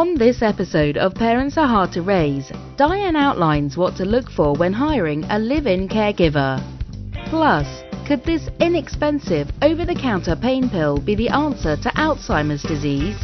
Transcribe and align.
On 0.00 0.14
this 0.14 0.40
episode 0.40 0.96
of 0.96 1.12
Parents 1.14 1.58
Are 1.58 1.68
Hard 1.68 1.92
to 1.92 2.00
Raise, 2.00 2.50
Diane 2.78 3.16
outlines 3.16 3.76
what 3.76 3.96
to 3.96 4.06
look 4.06 4.30
for 4.30 4.54
when 4.54 4.72
hiring 4.72 5.24
a 5.24 5.38
live 5.38 5.66
in 5.66 5.88
caregiver. 5.88 6.58
Plus, 7.26 7.66
could 8.06 8.24
this 8.24 8.48
inexpensive 8.60 9.50
over 9.60 9.84
the 9.84 9.94
counter 9.94 10.34
pain 10.34 10.70
pill 10.70 10.96
be 10.96 11.14
the 11.14 11.28
answer 11.28 11.76
to 11.76 11.90
Alzheimer's 11.90 12.62
disease? 12.62 13.14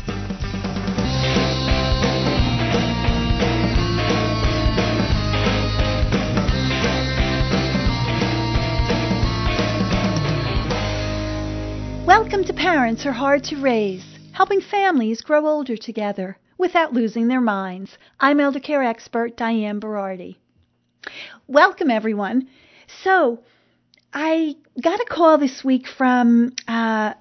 Welcome 12.07 12.45
to 12.45 12.53
Parents 12.53 13.07
Are 13.07 13.13
Hard 13.13 13.45
to 13.45 13.57
Raise, 13.63 14.05
helping 14.33 14.61
families 14.61 15.23
grow 15.23 15.47
older 15.47 15.79
together 15.79 16.37
without 16.59 16.93
losing 16.93 17.29
their 17.29 17.41
minds. 17.41 17.97
I'm 18.21 18.41
elder 18.41 18.61
care 18.61 18.83
expert 18.83 19.37
Diane 19.37 19.81
Berardi. 19.81 20.37
Welcome, 21.47 21.91
everyone. 21.91 22.49
So, 23.03 23.41
I 24.13 24.57
got 24.83 25.01
a 25.01 25.05
call 25.05 25.39
this 25.39 25.63
week 25.63 25.87
from 25.87 26.55
uh, 26.67 27.15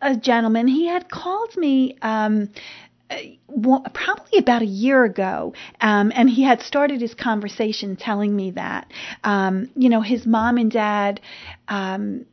a, 0.00 0.16
gentleman. 0.16 0.66
He 0.66 0.86
had 0.86 1.10
called 1.10 1.56
me. 1.56 1.96
Um, 2.02 2.50
probably 3.94 4.38
about 4.38 4.60
a 4.60 4.66
year 4.66 5.02
ago, 5.04 5.54
um, 5.80 6.12
and 6.14 6.28
he 6.28 6.42
had 6.42 6.60
started 6.60 7.00
his 7.00 7.14
conversation 7.14 7.96
telling 7.96 8.36
me 8.36 8.50
that, 8.50 8.92
um, 9.24 9.70
you 9.74 9.88
know, 9.88 10.02
his 10.02 10.26
mom 10.26 10.58
and 10.58 10.70
dad 10.70 11.18
um, 11.68 12.26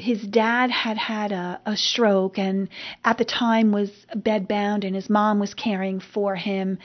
his 0.00 0.22
dad 0.22 0.70
had 0.70 0.96
had 0.96 1.30
a, 1.30 1.60
a 1.66 1.76
stroke 1.76 2.38
and 2.38 2.68
at 3.04 3.18
the 3.18 3.24
time 3.24 3.70
was 3.70 3.90
bedbound 4.14 4.84
and 4.84 4.94
his 4.94 5.10
mom 5.10 5.38
was 5.38 5.54
caring 5.54 6.00
for 6.00 6.34
him. 6.34 6.78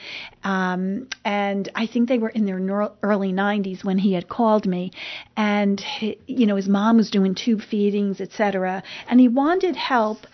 Um, 0.44 1.08
and 1.24 1.68
i 1.74 1.86
think 1.86 2.08
they 2.08 2.18
were 2.18 2.28
in 2.28 2.44
their 2.44 2.60
early 3.02 3.32
90s 3.32 3.84
when 3.84 3.98
he 3.98 4.12
had 4.12 4.28
called 4.28 4.66
me. 4.66 4.92
And 5.36 5.80
he, 5.80 6.18
you 6.26 6.46
know 6.46 6.56
his 6.56 6.68
mom 6.68 6.96
was 6.96 7.10
doing 7.10 7.34
tube 7.34 7.62
feedings 7.62 8.20
etc 8.20 8.82
and 9.08 9.18
he 9.18 9.28
wanted 9.28 9.76
help 9.76 10.26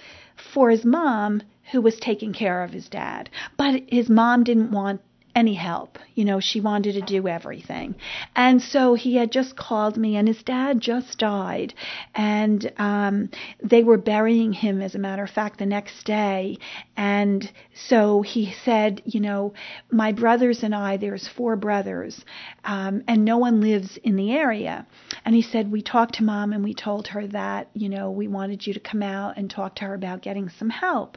for 0.53 0.71
his 0.71 0.85
mom 0.85 1.43
who 1.71 1.81
was 1.81 1.97
taking 1.99 2.33
care 2.33 2.63
of 2.63 2.71
his 2.73 2.89
dad. 2.89 3.31
But 3.57 3.83
his 3.89 4.09
mom 4.09 4.45
didn't 4.45 4.73
want 4.73 5.01
any 5.35 5.55
help. 5.55 5.99
You 6.15 6.25
know, 6.25 6.41
she 6.41 6.61
wanted 6.61 6.93
to 6.95 7.01
do 7.01 7.27
everything. 7.27 7.95
And 8.37 8.61
so 8.61 8.95
he 8.95 9.17
had 9.17 9.33
just 9.33 9.57
called 9.57 9.97
me, 9.97 10.17
and 10.17 10.29
his 10.29 10.43
dad 10.43 10.81
just 10.81 11.19
died. 11.19 11.75
And 12.15 12.71
um, 12.77 13.31
they 13.63 13.83
were 13.83 13.99
burying 13.99 14.53
him, 14.53 14.83
as 14.83 14.95
a 14.95 14.99
matter 14.99 15.23
of 15.23 15.31
fact, 15.31 15.59
the 15.59 15.67
next 15.67 16.05
day. 16.05 16.59
And 16.97 17.51
so 17.89 18.23
he 18.23 18.55
said, 18.65 19.03
You 19.05 19.21
know, 19.21 19.55
my 19.91 20.13
brothers 20.13 20.63
and 20.63 20.75
I, 20.75 20.97
there's 20.97 21.29
four 21.29 21.57
brothers, 21.57 22.25
um, 22.65 23.03
and 23.09 23.25
no 23.25 23.39
one 23.39 23.61
lives 23.61 23.99
in 24.03 24.17
the 24.17 24.33
area. 24.33 24.87
And 25.25 25.35
he 25.35 25.43
said, 25.43 25.73
We 25.73 25.83
talked 25.83 26.17
to 26.17 26.25
mom 26.25 26.53
and 26.53 26.63
we 26.63 26.75
told 26.75 27.09
her 27.09 27.27
that, 27.29 27.69
you 27.75 27.89
know, 27.89 28.11
we 28.11 28.29
wanted 28.29 28.67
you 28.67 28.75
to 28.75 28.81
come 28.81 29.03
out 29.03 29.37
and 29.37 29.51
talk 29.51 29.77
to 29.77 29.85
her 29.85 29.95
about 29.95 30.23
getting 30.23 30.51
some 30.51 30.71
help. 30.71 31.17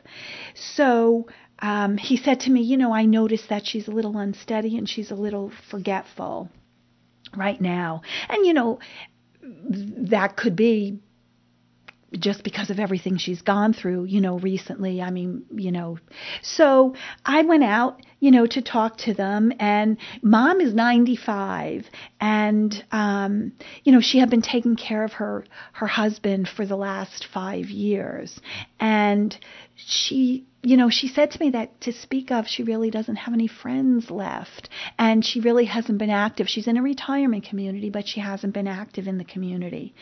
So, 0.53 1.27
um, 1.59 1.97
he 1.97 2.17
said 2.17 2.41
to 2.41 2.51
me, 2.51 2.61
You 2.61 2.77
know, 2.77 2.93
I 2.93 3.05
noticed 3.05 3.49
that 3.49 3.65
she's 3.65 3.87
a 3.87 3.91
little 3.91 4.17
unsteady 4.17 4.77
and 4.77 4.87
she's 4.87 5.11
a 5.11 5.15
little 5.15 5.51
forgetful 5.69 6.49
right 7.35 7.59
now. 7.59 8.01
And, 8.29 8.45
you 8.45 8.53
know, 8.53 8.79
that 9.41 10.35
could 10.35 10.55
be 10.55 10.99
just 12.19 12.43
because 12.43 12.69
of 12.69 12.79
everything 12.79 13.17
she's 13.17 13.41
gone 13.41 13.73
through, 13.73 14.05
you 14.05 14.21
know, 14.21 14.39
recently. 14.39 15.01
I 15.01 15.09
mean, 15.11 15.45
you 15.51 15.71
know, 15.71 15.97
so 16.41 16.95
I 17.25 17.41
went 17.41 17.63
out, 17.63 18.01
you 18.19 18.31
know, 18.31 18.45
to 18.45 18.61
talk 18.61 18.97
to 18.99 19.13
them 19.13 19.51
and 19.59 19.97
mom 20.21 20.61
is 20.61 20.73
95 20.73 21.85
and, 22.19 22.85
um, 22.91 23.53
you 23.83 23.91
know, 23.91 24.01
she 24.01 24.19
had 24.19 24.29
been 24.29 24.41
taking 24.41 24.75
care 24.75 25.03
of 25.03 25.13
her, 25.13 25.45
her 25.73 25.87
husband 25.87 26.47
for 26.47 26.65
the 26.65 26.77
last 26.77 27.27
five 27.33 27.65
years 27.65 28.39
and 28.79 29.37
she 29.75 30.45
you 30.65 30.77
know, 30.77 30.89
she 30.89 31.07
said 31.07 31.29
to 31.31 31.39
me 31.39 31.51
that 31.51 31.79
to 31.81 31.93
speak 31.93 32.31
of, 32.31 32.47
she 32.47 32.63
really 32.63 32.89
doesn't 32.89 33.17
have 33.17 33.33
any 33.33 33.47
friends 33.47 34.09
left. 34.09 34.69
And 34.97 35.23
she 35.23 35.39
really 35.39 35.65
hasn't 35.65 35.99
been 35.99 36.09
active. 36.09 36.49
She's 36.49 36.67
in 36.67 36.77
a 36.77 36.81
retirement 36.81 37.45
community, 37.45 37.91
but 37.91 38.07
she 38.07 38.19
hasn't 38.19 38.53
been 38.53 38.67
active 38.67 39.07
in 39.07 39.19
the 39.19 39.23
community. 39.23 39.93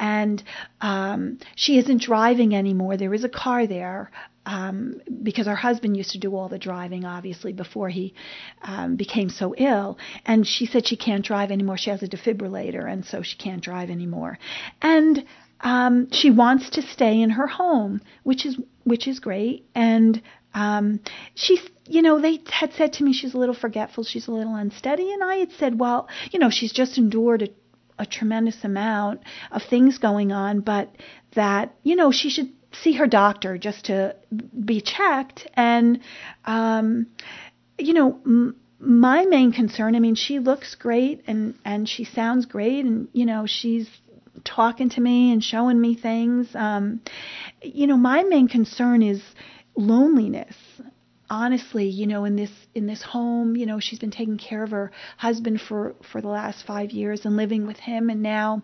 And 0.00 0.42
um, 0.80 1.38
she 1.54 1.78
isn't 1.78 2.02
driving 2.02 2.54
anymore. 2.54 2.96
There 2.96 3.14
is 3.14 3.24
a 3.24 3.28
car 3.28 3.66
there. 3.66 4.10
Um, 4.44 5.02
because 5.22 5.46
her 5.46 5.54
husband 5.54 5.94
used 5.94 6.12
to 6.12 6.18
do 6.18 6.34
all 6.34 6.48
the 6.48 6.58
driving, 6.58 7.04
obviously, 7.04 7.52
before 7.52 7.90
he 7.90 8.14
um, 8.62 8.96
became 8.96 9.28
so 9.28 9.54
ill. 9.58 9.98
And 10.24 10.46
she 10.46 10.64
said 10.64 10.86
she 10.86 10.96
can't 10.96 11.22
drive 11.22 11.50
anymore. 11.50 11.76
She 11.76 11.90
has 11.90 12.02
a 12.02 12.08
defibrillator, 12.08 12.90
and 12.90 13.04
so 13.04 13.20
she 13.20 13.36
can't 13.36 13.62
drive 13.62 13.90
anymore. 13.90 14.38
And 14.80 15.26
um, 15.60 16.10
she 16.12 16.30
wants 16.30 16.70
to 16.70 16.82
stay 16.82 17.20
in 17.20 17.30
her 17.30 17.46
home, 17.46 18.00
which 18.22 18.46
is 18.46 18.58
which 18.84 19.06
is 19.06 19.18
great. 19.20 19.68
And 19.74 20.22
um, 20.54 21.00
she's, 21.34 21.60
you 21.84 22.02
know, 22.02 22.20
they 22.20 22.40
had 22.50 22.72
said 22.72 22.94
to 22.94 23.04
me 23.04 23.12
she's 23.12 23.34
a 23.34 23.38
little 23.38 23.54
forgetful, 23.54 24.04
she's 24.04 24.28
a 24.28 24.32
little 24.32 24.54
unsteady, 24.54 25.12
and 25.12 25.22
I 25.22 25.36
had 25.36 25.52
said, 25.52 25.78
well, 25.78 26.08
you 26.30 26.38
know, 26.38 26.50
she's 26.50 26.72
just 26.72 26.96
endured 26.96 27.42
a, 27.42 27.48
a 27.98 28.06
tremendous 28.06 28.64
amount 28.64 29.20
of 29.50 29.62
things 29.62 29.98
going 29.98 30.32
on, 30.32 30.60
but 30.60 30.94
that, 31.34 31.74
you 31.82 31.96
know, 31.96 32.10
she 32.10 32.30
should 32.30 32.50
see 32.72 32.94
her 32.94 33.06
doctor 33.06 33.58
just 33.58 33.86
to 33.86 34.16
be 34.64 34.80
checked. 34.80 35.46
And, 35.54 36.00
um, 36.44 37.08
you 37.78 37.92
know, 37.92 38.20
m- 38.24 38.56
my 38.80 39.24
main 39.24 39.52
concern, 39.52 39.96
I 39.96 40.00
mean, 40.00 40.14
she 40.14 40.38
looks 40.38 40.76
great 40.76 41.24
and 41.26 41.54
and 41.64 41.88
she 41.88 42.04
sounds 42.04 42.46
great, 42.46 42.84
and 42.84 43.08
you 43.12 43.26
know, 43.26 43.44
she's 43.46 43.88
talking 44.44 44.88
to 44.90 45.00
me 45.00 45.32
and 45.32 45.42
showing 45.42 45.80
me 45.80 45.94
things. 45.94 46.54
Um, 46.54 47.00
you 47.62 47.86
know, 47.86 47.96
my 47.96 48.22
main 48.22 48.48
concern 48.48 49.02
is 49.02 49.22
loneliness. 49.76 50.54
Honestly, 51.30 51.88
you 51.88 52.06
know, 52.06 52.24
in 52.24 52.36
this 52.36 52.50
in 52.74 52.86
this 52.86 53.02
home, 53.02 53.54
you 53.56 53.66
know, 53.66 53.80
she's 53.80 53.98
been 53.98 54.10
taking 54.10 54.38
care 54.38 54.62
of 54.62 54.70
her 54.70 54.90
husband 55.18 55.60
for 55.60 55.94
for 56.10 56.20
the 56.20 56.28
last 56.28 56.64
five 56.66 56.90
years 56.90 57.26
and 57.26 57.36
living 57.36 57.66
with 57.66 57.78
him, 57.78 58.08
and 58.08 58.22
now 58.22 58.62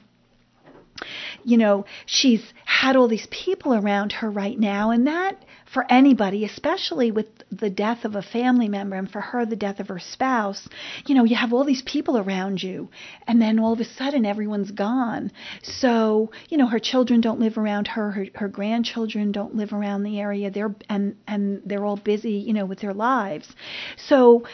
you 1.42 1.58
know, 1.58 1.84
she's 2.06 2.42
had 2.84 2.96
all 2.96 3.08
these 3.08 3.26
people 3.30 3.72
around 3.72 4.12
her 4.12 4.30
right 4.30 4.58
now, 4.58 4.90
and 4.90 5.06
that 5.06 5.42
for 5.72 5.86
anybody, 5.90 6.44
especially 6.44 7.10
with 7.10 7.26
the 7.50 7.70
death 7.70 8.04
of 8.04 8.14
a 8.14 8.20
family 8.20 8.68
member, 8.68 8.94
and 8.94 9.10
for 9.10 9.22
her, 9.22 9.46
the 9.46 9.56
death 9.56 9.80
of 9.80 9.88
her 9.88 9.98
spouse, 9.98 10.68
you 11.06 11.14
know, 11.14 11.24
you 11.24 11.34
have 11.34 11.54
all 11.54 11.64
these 11.64 11.80
people 11.80 12.18
around 12.18 12.62
you, 12.62 12.90
and 13.26 13.40
then 13.40 13.58
all 13.58 13.72
of 13.72 13.80
a 13.80 13.86
sudden 13.86 14.26
everyone's 14.26 14.70
gone. 14.70 15.32
So, 15.62 16.30
you 16.50 16.58
know, 16.58 16.66
her 16.66 16.78
children 16.78 17.22
don't 17.22 17.40
live 17.40 17.56
around 17.56 17.88
her, 17.88 18.10
her, 18.10 18.26
her 18.34 18.48
grandchildren 18.48 19.32
don't 19.32 19.56
live 19.56 19.72
around 19.72 20.02
the 20.02 20.20
area. 20.20 20.50
They're 20.50 20.74
and 20.90 21.16
and 21.26 21.62
they're 21.64 21.86
all 21.86 21.96
busy, 21.96 22.32
you 22.32 22.52
know, 22.52 22.66
with 22.66 22.80
their 22.80 22.92
lives. 22.92 23.48
So, 23.96 24.44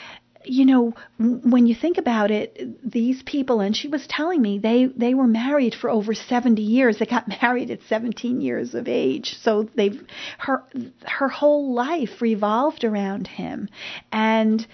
you 0.45 0.65
know, 0.65 0.95
when 1.19 1.67
you 1.67 1.75
think 1.75 1.99
about 1.99 2.31
it, 2.31 2.79
these 2.89 3.23
people, 3.23 3.61
and 3.61 3.77
she 3.77 3.89
was 3.89 4.07
telling 4.07 4.41
me 4.41 4.59
they 4.59 4.87
they 4.87 5.13
were 5.13 5.27
married 5.27 5.75
for 5.75 5.91
over 5.91 6.15
70 6.15 6.63
years. 6.63 6.99
They 6.99 7.07
got 7.07 7.29
married 7.43 7.71
at 7.71 7.81
17 7.89 8.41
years 8.41 8.75
of 8.75 8.89
age, 8.89 9.37
so 9.43 9.69
they've 9.75 10.03
her 10.39 10.65
her 11.05 11.29
whole 11.29 11.75
life 11.75 12.23
revolved 12.23 12.85
around 12.85 13.27
him, 13.27 13.69
and 14.13 14.67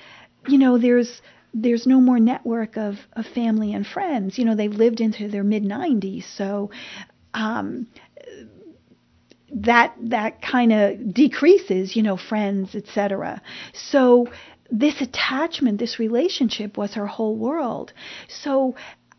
you 0.46 0.58
know, 0.58 0.78
there's 0.78 1.20
there's 1.52 1.86
no 1.86 2.00
more 2.00 2.20
network 2.20 2.76
of 2.76 2.98
of 3.14 3.26
family 3.26 3.74
and 3.74 3.86
friends. 3.86 4.38
You 4.38 4.44
know, 4.44 4.54
they've 4.54 4.72
lived 4.72 5.00
into 5.00 5.28
their 5.28 5.44
mid 5.44 5.64
90s, 5.64 6.24
so. 6.36 6.70
Um, 7.34 7.88
that 9.52 9.94
that 10.00 10.42
kind 10.42 10.72
of 10.72 11.14
decreases, 11.14 11.94
you 11.94 12.02
know, 12.02 12.16
friends, 12.16 12.74
etc. 12.74 13.40
So 13.72 14.26
this 14.70 15.00
attachment, 15.00 15.78
this 15.78 15.98
relationship 15.98 16.76
was 16.76 16.94
her 16.94 17.06
whole 17.06 17.36
world. 17.36 17.92
So 18.28 18.74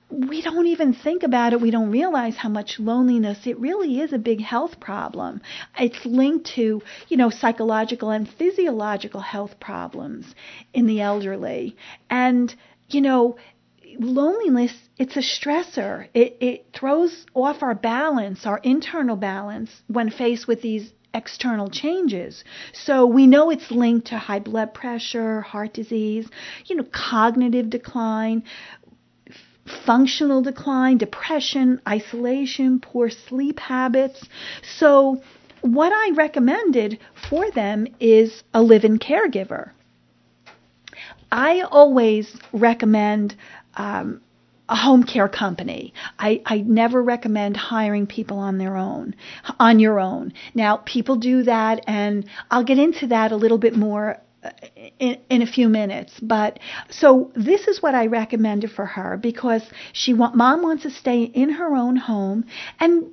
we 0.09 0.41
don't 0.41 0.67
even 0.67 0.93
think 0.93 1.23
about 1.23 1.53
it. 1.53 1.59
We 1.61 1.71
don't 1.71 1.91
realize 1.91 2.37
how 2.37 2.49
much 2.49 2.79
loneliness 2.79 3.45
it 3.45 3.59
really 3.59 3.99
is 3.99 4.13
a 4.13 4.17
big 4.17 4.41
health 4.41 4.79
problem. 4.79 5.41
It's 5.77 6.05
linked 6.05 6.47
to, 6.55 6.81
you 7.09 7.17
know, 7.17 7.29
psychological 7.29 8.11
and 8.11 8.27
physiological 8.27 9.19
health 9.19 9.59
problems 9.59 10.33
in 10.73 10.87
the 10.87 11.01
elderly. 11.01 11.75
And, 12.09 12.53
you 12.89 13.01
know, 13.01 13.37
loneliness, 13.99 14.73
it's 14.97 15.17
a 15.17 15.21
stressor. 15.21 16.07
It, 16.13 16.37
it 16.39 16.65
throws 16.73 17.25
off 17.33 17.61
our 17.61 17.75
balance, 17.75 18.45
our 18.45 18.59
internal 18.59 19.17
balance, 19.17 19.71
when 19.87 20.09
faced 20.09 20.47
with 20.47 20.61
these 20.61 20.91
external 21.13 21.69
changes. 21.69 22.43
So 22.73 23.05
we 23.05 23.27
know 23.27 23.49
it's 23.49 23.71
linked 23.71 24.07
to 24.07 24.17
high 24.17 24.39
blood 24.39 24.73
pressure, 24.73 25.41
heart 25.41 25.73
disease, 25.73 26.27
you 26.65 26.75
know, 26.75 26.85
cognitive 26.91 27.69
decline, 27.69 28.43
functional 29.85 30.41
decline, 30.41 30.97
depression, 30.97 31.81
isolation, 31.87 32.79
poor 32.79 33.09
sleep 33.09 33.59
habits. 33.59 34.27
So 34.77 35.21
what 35.61 35.91
I 35.93 36.11
recommended 36.15 36.99
for 37.29 37.49
them 37.51 37.87
is 37.99 38.43
a 38.53 38.61
live-in 38.61 38.99
caregiver. 38.99 39.71
I 41.31 41.61
always 41.61 42.37
recommend 42.53 43.35
um, 43.75 44.21
a 44.69 44.75
home 44.75 45.03
care 45.03 45.29
company. 45.29 45.93
I, 46.19 46.41
I 46.45 46.59
never 46.59 47.01
recommend 47.01 47.55
hiring 47.55 48.07
people 48.07 48.39
on 48.39 48.57
their 48.57 48.75
own, 48.75 49.15
on 49.59 49.79
your 49.79 49.99
own. 49.99 50.33
Now, 50.53 50.77
people 50.77 51.15
do 51.15 51.43
that, 51.43 51.83
and 51.87 52.29
I'll 52.51 52.63
get 52.63 52.77
into 52.77 53.07
that 53.07 53.31
a 53.31 53.37
little 53.37 53.57
bit 53.57 53.75
more 53.75 54.21
uh, 54.43 54.51
in, 54.99 55.17
in, 55.29 55.41
a 55.41 55.47
few 55.47 55.67
minutes. 55.69 56.13
But 56.21 56.59
so 56.89 57.31
this 57.35 57.67
is 57.67 57.81
what 57.81 57.95
I 57.95 58.07
recommended 58.07 58.71
for 58.71 58.85
her 58.85 59.17
because 59.17 59.63
she 59.93 60.13
want 60.13 60.35
mom 60.35 60.61
wants 60.61 60.83
to 60.83 60.91
stay 60.91 61.23
in 61.23 61.49
her 61.49 61.75
own 61.75 61.95
home 61.95 62.45
and 62.79 63.11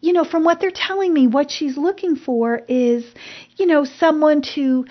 you 0.00 0.14
know 0.14 0.24
from 0.24 0.44
what 0.44 0.60
they're 0.60 0.70
telling 0.74 1.12
me 1.12 1.26
what 1.26 1.50
she's 1.50 1.76
looking 1.76 2.16
for 2.16 2.62
is 2.68 3.04
you 3.58 3.66
know 3.66 3.84
someone 3.84 4.40
to 4.54 4.86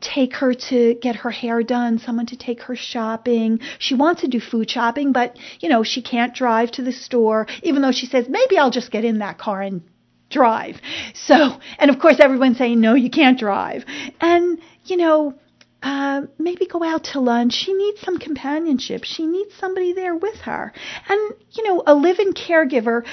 take 0.00 0.34
her 0.36 0.54
to 0.54 0.94
get 0.94 1.16
her 1.16 1.30
hair 1.30 1.62
done, 1.62 1.98
someone 1.98 2.26
to 2.26 2.36
take 2.36 2.62
her 2.62 2.76
shopping. 2.76 3.60
She 3.78 3.94
wants 3.94 4.22
to 4.22 4.28
do 4.28 4.40
food 4.40 4.70
shopping, 4.70 5.12
but 5.12 5.36
you 5.60 5.68
know, 5.68 5.82
she 5.82 6.02
can't 6.02 6.34
drive 6.34 6.70
to 6.72 6.82
the 6.82 6.92
store 6.92 7.46
even 7.62 7.82
though 7.82 7.92
she 7.92 8.06
says 8.06 8.26
maybe 8.28 8.58
I'll 8.58 8.70
just 8.70 8.90
get 8.90 9.04
in 9.04 9.18
that 9.18 9.38
car 9.38 9.62
and 9.62 9.82
drive. 10.30 10.80
So, 11.14 11.58
and 11.78 11.90
of 11.90 11.98
course 11.98 12.16
everyone's 12.20 12.58
saying 12.58 12.80
no, 12.80 12.94
you 12.94 13.10
can't 13.10 13.38
drive. 13.38 13.84
And 14.20 14.58
you 14.84 14.96
know, 14.96 15.34
uh, 15.82 16.22
maybe 16.38 16.66
go 16.66 16.82
out 16.82 17.04
to 17.04 17.20
lunch. 17.20 17.54
She 17.54 17.72
needs 17.72 18.00
some 18.00 18.18
companionship. 18.18 19.04
She 19.04 19.26
needs 19.26 19.54
somebody 19.54 19.92
there 19.92 20.14
with 20.14 20.36
her. 20.40 20.72
And, 21.08 21.34
you 21.52 21.64
know, 21.64 21.82
a 21.86 21.94
live 21.94 22.18
in 22.18 22.32
caregiver 22.32 23.04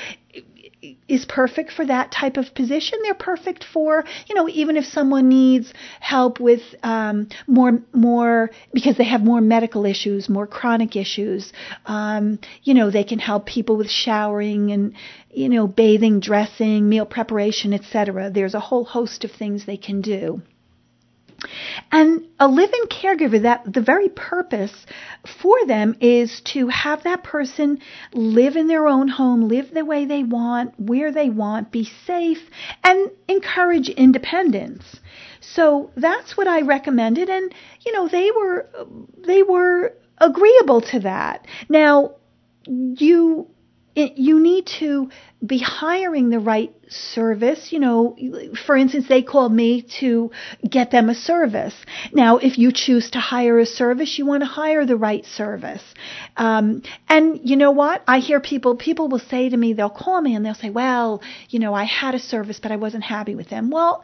is 1.08 1.26
perfect 1.26 1.72
for 1.72 1.86
that 1.86 2.12
type 2.12 2.38
of 2.38 2.54
position. 2.54 3.00
They're 3.04 3.14
perfect 3.14 3.64
for, 3.64 4.04
you 4.28 4.36
know, 4.36 4.48
even 4.50 4.78
if 4.78 4.86
someone 4.86 5.30
needs 5.30 5.74
help 6.00 6.40
with 6.40 6.62
um, 6.84 7.30
more, 7.48 7.80
more 7.94 8.52
because 8.74 8.98
they 8.98 9.06
have 9.06 9.24
more 9.24 9.42
medical 9.42 9.86
issues, 9.86 10.30
more 10.30 10.48
chronic 10.48 10.96
issues. 10.96 11.52
Um, 11.86 12.40
you 12.64 12.74
know, 12.74 12.92
they 12.92 13.04
can 13.04 13.20
help 13.20 13.46
people 13.46 13.78
with 13.78 13.90
showering 13.90 14.72
and, 14.72 14.94
you 15.30 15.50
know, 15.50 15.68
bathing, 15.68 16.20
dressing, 16.20 16.88
meal 16.88 17.06
preparation, 17.06 17.74
etc. 17.74 18.30
There's 18.30 18.56
a 18.56 18.60
whole 18.60 18.86
host 18.86 19.24
of 19.24 19.32
things 19.32 19.66
they 19.66 19.78
can 19.78 20.02
do. 20.02 20.42
And 21.92 22.26
a 22.40 22.48
live-in 22.48 22.88
caregiver, 22.88 23.44
that 23.44 23.72
the 23.72 23.82
very 23.82 24.10
purpose 24.10 24.86
for 25.42 25.66
them 25.66 25.96
is 26.02 26.42
to 26.46 26.68
have 26.68 27.04
that 27.04 27.24
person 27.24 27.80
live 28.14 28.56
in 28.56 28.68
their 28.68 28.88
own 28.88 29.08
home, 29.08 29.48
live 29.48 29.74
the 29.74 29.86
way 29.86 30.06
they 30.06 30.24
want, 30.24 30.74
where 30.80 31.12
they 31.12 31.30
want, 31.30 31.72
be 31.72 31.90
safe, 32.06 32.50
and 32.84 33.12
encourage 33.28 33.90
independence. 33.90 35.00
So 35.40 35.92
that's 35.96 36.36
what 36.36 36.48
I 36.48 36.62
recommended, 36.62 37.30
and 37.30 37.54
you 37.86 37.94
know 37.94 38.08
they 38.08 38.32
were 38.32 38.68
they 39.26 39.44
were 39.44 39.94
agreeable 40.18 40.82
to 40.82 41.00
that. 41.02 41.46
Now 41.70 42.16
you 42.66 43.48
it, 43.98 44.16
you 44.20 44.40
need 44.40 44.68
to 44.80 45.10
be 45.44 45.58
hiring 45.58 46.30
the 46.30 46.38
right 46.38 46.72
service. 46.88 47.72
You 47.72 47.80
know, 47.80 48.16
for 48.68 48.78
instance, 48.78 49.08
they 49.10 49.24
called 49.24 49.52
me 49.52 49.82
to 50.00 50.30
get 50.70 50.92
them 50.92 51.10
a 51.10 51.16
service. 51.16 51.74
Now, 52.14 52.38
if 52.38 52.60
you 52.60 52.72
choose 52.72 53.10
to 53.12 53.20
hire 53.20 53.58
a 53.58 53.66
service, 53.66 54.20
you 54.20 54.28
want 54.28 54.44
to 54.44 54.48
hire 54.48 54.86
the 54.86 54.96
right 54.96 55.26
service. 55.26 55.82
Um, 56.38 56.84
and 57.10 57.40
you 57.44 57.56
know 57.56 57.72
what? 57.72 58.04
I 58.08 58.20
hear 58.20 58.40
people, 58.40 58.76
people 58.76 59.08
will 59.08 59.26
say 59.34 59.50
to 59.50 59.58
me, 59.58 59.74
they'll 59.74 59.90
call 59.90 60.22
me 60.22 60.36
and 60.36 60.46
they'll 60.46 60.54
say, 60.54 60.70
well, 60.70 61.24
you 61.50 61.58
know, 61.58 61.74
I 61.74 61.86
had 61.86 62.14
a 62.14 62.20
service, 62.20 62.60
but 62.60 62.72
I 62.72 62.76
wasn't 62.76 63.04
happy 63.04 63.34
with 63.34 63.50
them. 63.50 63.72
Well, 63.72 64.04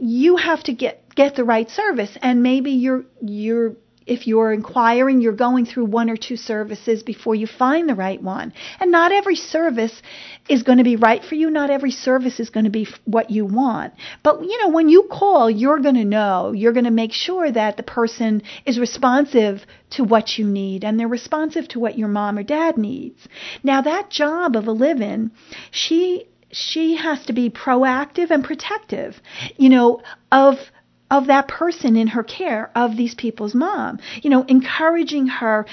you 0.00 0.36
have 0.36 0.64
to 0.64 0.72
get, 0.72 1.14
get 1.14 1.36
the 1.36 1.44
right 1.44 1.70
service 1.70 2.10
and 2.22 2.42
maybe 2.42 2.72
you're, 2.72 3.04
you're, 3.22 3.76
if 4.08 4.26
you're 4.26 4.52
inquiring, 4.52 5.20
you're 5.20 5.32
going 5.32 5.66
through 5.66 5.84
one 5.84 6.08
or 6.10 6.16
two 6.16 6.36
services 6.36 7.02
before 7.02 7.34
you 7.34 7.46
find 7.46 7.88
the 7.88 7.94
right 7.94 8.20
one. 8.20 8.52
And 8.80 8.90
not 8.90 9.12
every 9.12 9.36
service 9.36 10.02
is 10.48 10.62
going 10.62 10.78
to 10.78 10.84
be 10.84 10.96
right 10.96 11.22
for 11.22 11.34
you. 11.34 11.50
Not 11.50 11.70
every 11.70 11.90
service 11.90 12.40
is 12.40 12.50
going 12.50 12.64
to 12.64 12.70
be 12.70 12.88
what 13.04 13.30
you 13.30 13.44
want. 13.44 13.94
But, 14.22 14.42
you 14.42 14.62
know, 14.62 14.70
when 14.70 14.88
you 14.88 15.08
call, 15.10 15.50
you're 15.50 15.80
going 15.80 15.96
to 15.96 16.04
know. 16.04 16.52
You're 16.52 16.72
going 16.72 16.84
to 16.84 16.90
make 16.90 17.12
sure 17.12 17.50
that 17.50 17.76
the 17.76 17.82
person 17.82 18.42
is 18.64 18.78
responsive 18.78 19.66
to 19.90 20.04
what 20.04 20.38
you 20.38 20.46
need 20.46 20.84
and 20.84 20.98
they're 20.98 21.08
responsive 21.08 21.68
to 21.68 21.78
what 21.78 21.98
your 21.98 22.08
mom 22.08 22.38
or 22.38 22.42
dad 22.42 22.78
needs. 22.78 23.28
Now, 23.62 23.82
that 23.82 24.10
job 24.10 24.56
of 24.56 24.66
a 24.66 24.72
live 24.72 25.00
in, 25.00 25.30
she 25.70 26.26
she 26.50 26.96
has 26.96 27.26
to 27.26 27.32
be 27.34 27.50
proactive 27.50 28.30
and 28.30 28.42
protective, 28.42 29.20
you 29.58 29.68
know, 29.68 30.00
of 30.32 30.56
of 31.10 31.26
that 31.28 31.48
person 31.48 31.96
in 31.96 32.08
her 32.08 32.22
care, 32.22 32.70
of 32.74 32.96
these 32.96 33.14
people's 33.14 33.54
mom. 33.54 33.98
You 34.22 34.30
know, 34.30 34.42
encouraging 34.42 35.26
her, 35.26 35.66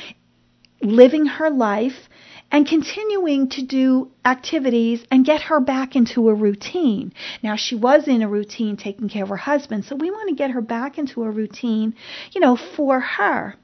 living 0.82 1.26
her 1.26 1.50
life, 1.50 2.10
and 2.52 2.68
continuing 2.68 3.50
to 3.50 3.66
do 3.66 4.12
activities 4.24 5.04
and 5.12 5.26
get 5.26 5.42
her 5.42 5.60
back 5.60 5.96
into 5.96 6.30
a 6.30 6.34
routine. 6.34 7.12
Now, 7.44 7.56
she 7.56 7.76
was 7.76 8.08
in 8.08 8.22
a 8.22 8.30
routine 8.30 8.78
taking 8.78 9.10
care 9.10 9.24
of 9.24 9.30
her 9.30 9.36
husband, 9.36 9.86
so 9.86 9.96
we 9.96 10.12
want 10.12 10.30
to 10.30 10.36
get 10.36 10.52
her 10.52 10.62
back 10.62 10.98
into 10.98 11.24
a 11.24 11.30
routine, 11.30 11.96
you 12.32 12.42
know, 12.42 12.56
for 12.56 13.00
her. 13.00 13.56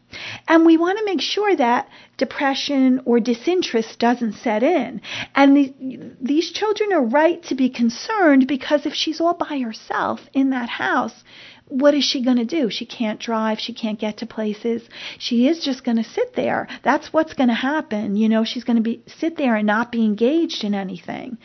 And 0.48 0.66
we 0.66 0.78
want 0.78 0.98
to 0.98 1.06
make 1.06 1.22
sure 1.22 1.56
that 1.56 1.88
depression 2.18 3.02
or 3.06 3.20
disinterest 3.20 3.98
doesn't 3.98 4.34
set 4.34 4.62
in. 4.62 5.02
And 5.36 5.56
the, 5.56 5.74
these 6.20 6.52
children 6.52 6.92
are 6.92 7.04
right 7.04 7.42
to 7.44 7.56
be 7.56 7.70
concerned 7.70 8.48
because 8.48 8.86
if 8.86 8.94
she's 8.94 9.22
all 9.22 9.36
by 9.36 9.60
herself 9.60 10.20
in 10.34 10.50
that 10.50 10.70
house, 10.70 11.24
what 11.72 11.94
is 11.94 12.04
she 12.04 12.24
going 12.24 12.38
to 12.38 12.46
do? 12.46 12.70
She 12.70 12.86
can't 12.86 13.20
drive. 13.20 13.60
She 13.60 13.74
can't 13.74 14.00
get 14.00 14.18
to 14.18 14.26
places. 14.26 14.88
She 15.18 15.48
is 15.48 15.64
just 15.64 15.84
going 15.86 15.98
to 15.98 16.04
sit 16.04 16.36
there. 16.36 16.68
That's 16.84 17.14
what's 17.14 17.34
going 17.34 17.50
to 17.50 17.56
happen. 17.56 18.18
You 18.18 18.28
know, 18.28 18.44
she's 18.44 18.66
going 18.66 18.76
to 18.76 18.84
be 18.84 19.02
sit 19.08 19.38
there 19.38 19.56
and 19.56 19.66
not 19.66 19.92
be 19.92 20.04
engaged 20.04 20.64
in 20.64 20.76
anything. 20.76 21.38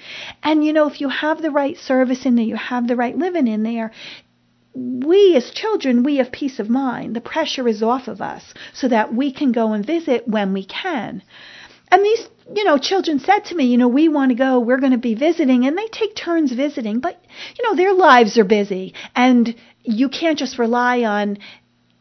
And 0.42 0.64
you 0.64 0.72
know, 0.72 0.88
if 0.88 1.00
you 1.00 1.08
have 1.08 1.40
the 1.40 1.50
right 1.50 1.76
service 1.76 2.26
in 2.26 2.34
there, 2.34 2.44
you 2.44 2.56
have 2.56 2.88
the 2.88 2.96
right 2.96 3.16
living 3.16 3.46
in 3.46 3.62
there, 3.62 3.92
we 4.74 5.34
as 5.36 5.50
children, 5.52 6.02
we 6.02 6.16
have 6.16 6.32
peace 6.32 6.58
of 6.58 6.68
mind. 6.68 7.16
The 7.16 7.20
pressure 7.20 7.66
is 7.66 7.82
off 7.82 8.08
of 8.08 8.20
us 8.20 8.52
so 8.74 8.88
that 8.88 9.14
we 9.14 9.32
can 9.32 9.52
go 9.52 9.72
and 9.72 9.86
visit 9.86 10.28
when 10.28 10.52
we 10.52 10.64
can. 10.64 11.22
And 11.90 12.04
these, 12.04 12.28
you 12.54 12.64
know, 12.64 12.78
children 12.78 13.20
said 13.20 13.44
to 13.46 13.54
me, 13.54 13.64
you 13.64 13.78
know, 13.78 13.88
we 13.88 14.08
want 14.08 14.30
to 14.30 14.34
go, 14.34 14.58
we're 14.58 14.80
going 14.80 14.92
to 14.92 14.98
be 14.98 15.14
visiting, 15.14 15.66
and 15.66 15.78
they 15.78 15.86
take 15.86 16.16
turns 16.16 16.52
visiting, 16.52 16.98
but, 17.00 17.22
you 17.56 17.64
know, 17.64 17.76
their 17.76 17.94
lives 17.94 18.36
are 18.38 18.44
busy, 18.44 18.92
and 19.14 19.54
you 19.86 20.08
can't 20.08 20.38
just 20.38 20.58
rely 20.58 21.02
on 21.02 21.38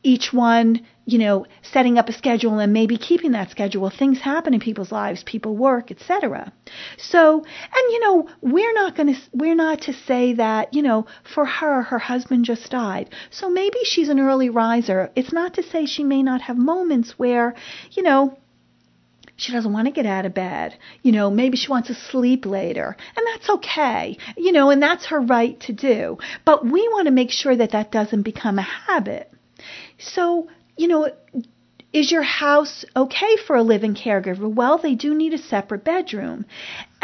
each 0.06 0.32
one, 0.32 0.86
you 1.06 1.18
know, 1.18 1.46
setting 1.64 1.98
up 1.98 2.10
a 2.10 2.14
schedule 2.14 2.60
and 2.60 2.72
maybe 2.72 2.96
keeping 2.98 3.32
that 3.32 3.50
schedule. 3.50 3.90
Things 3.90 4.20
happen 4.20 4.54
in 4.54 4.60
people's 4.60 4.92
lives, 4.92 5.24
people 5.24 5.58
work, 5.58 5.90
etc. 5.90 6.54
So, 6.98 7.38
and 7.38 7.92
you 7.92 8.00
know, 8.00 8.30
we're 8.42 8.74
not 8.74 8.96
going 8.96 9.16
to 9.16 9.20
we're 9.34 9.56
not 9.56 9.82
to 9.82 9.94
say 9.94 10.34
that, 10.34 10.74
you 10.74 10.84
know, 10.84 11.08
for 11.34 11.46
her 11.46 11.82
her 11.84 12.00
husband 12.00 12.46
just 12.46 12.70
died. 12.70 13.10
So 13.32 13.50
maybe 13.50 13.80
she's 13.84 14.10
an 14.10 14.20
early 14.20 14.50
riser. 14.50 15.12
It's 15.16 15.34
not 15.34 15.56
to 15.56 15.64
say 15.64 15.86
she 15.86 16.04
may 16.04 16.22
not 16.22 16.42
have 16.42 16.58
moments 16.58 17.18
where, 17.18 17.56
you 17.92 18.04
know, 18.04 18.38
she 19.38 19.52
doesn't 19.52 19.74
want 19.74 19.88
to 19.88 19.92
get 19.92 20.06
out 20.06 20.26
of 20.26 20.34
bed. 20.34 20.78
You 21.02 21.12
know, 21.12 21.30
maybe 21.30 21.58
she 21.58 21.70
wants 21.70 21.90
to 21.90 21.96
sleep 21.96 22.46
later. 22.46 22.96
And 23.18 23.28
that's 23.28 23.50
okay. 23.50 24.18
You 24.38 24.52
know, 24.52 24.70
and 24.70 24.82
that's 24.82 25.08
her 25.08 25.20
right 25.20 25.60
to 25.62 25.74
do. 25.74 26.18
But 26.46 26.66
we 26.66 26.88
want 26.90 27.08
to 27.08 27.12
make 27.12 27.32
sure 27.32 27.56
that 27.56 27.72
that 27.72 27.92
doesn't 27.92 28.24
become 28.24 28.60
a 28.60 28.64
habit. 28.64 29.32
So, 29.98 30.50
you 30.78 30.88
know, 30.88 31.10
is 31.92 32.12
your 32.12 32.24
house 32.24 32.84
okay 32.96 33.38
for 33.48 33.56
a 33.56 33.64
live-in 33.64 33.96
caregiver? 33.96 34.54
Well, 34.54 34.78
they 34.78 34.96
do 34.96 35.16
need 35.16 35.34
a 35.34 35.38
separate 35.38 35.86
bedroom. 35.86 36.46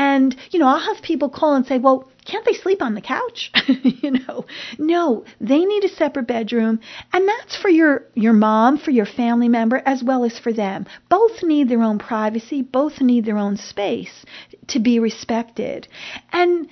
And, 0.01 0.35
you 0.49 0.57
know, 0.57 0.67
I'll 0.67 0.79
have 0.79 1.03
people 1.03 1.29
call 1.29 1.53
and 1.53 1.63
say, 1.63 1.77
well, 1.77 2.09
can't 2.25 2.43
they 2.43 2.53
sleep 2.53 2.81
on 2.81 2.95
the 2.95 3.01
couch? 3.01 3.51
you 3.83 4.09
know, 4.09 4.47
no, 4.79 5.25
they 5.39 5.63
need 5.63 5.83
a 5.83 5.89
separate 5.89 6.25
bedroom. 6.25 6.79
And 7.13 7.27
that's 7.27 7.55
for 7.55 7.69
your, 7.69 8.05
your 8.15 8.33
mom, 8.33 8.79
for 8.79 8.89
your 8.89 9.05
family 9.05 9.47
member, 9.47 9.79
as 9.85 10.01
well 10.03 10.23
as 10.23 10.39
for 10.39 10.51
them. 10.51 10.87
Both 11.07 11.43
need 11.43 11.69
their 11.69 11.83
own 11.83 11.99
privacy. 11.99 12.63
Both 12.63 12.99
need 12.99 13.25
their 13.25 13.37
own 13.37 13.57
space 13.57 14.25
to 14.69 14.79
be 14.79 14.97
respected. 14.97 15.87
And, 16.31 16.67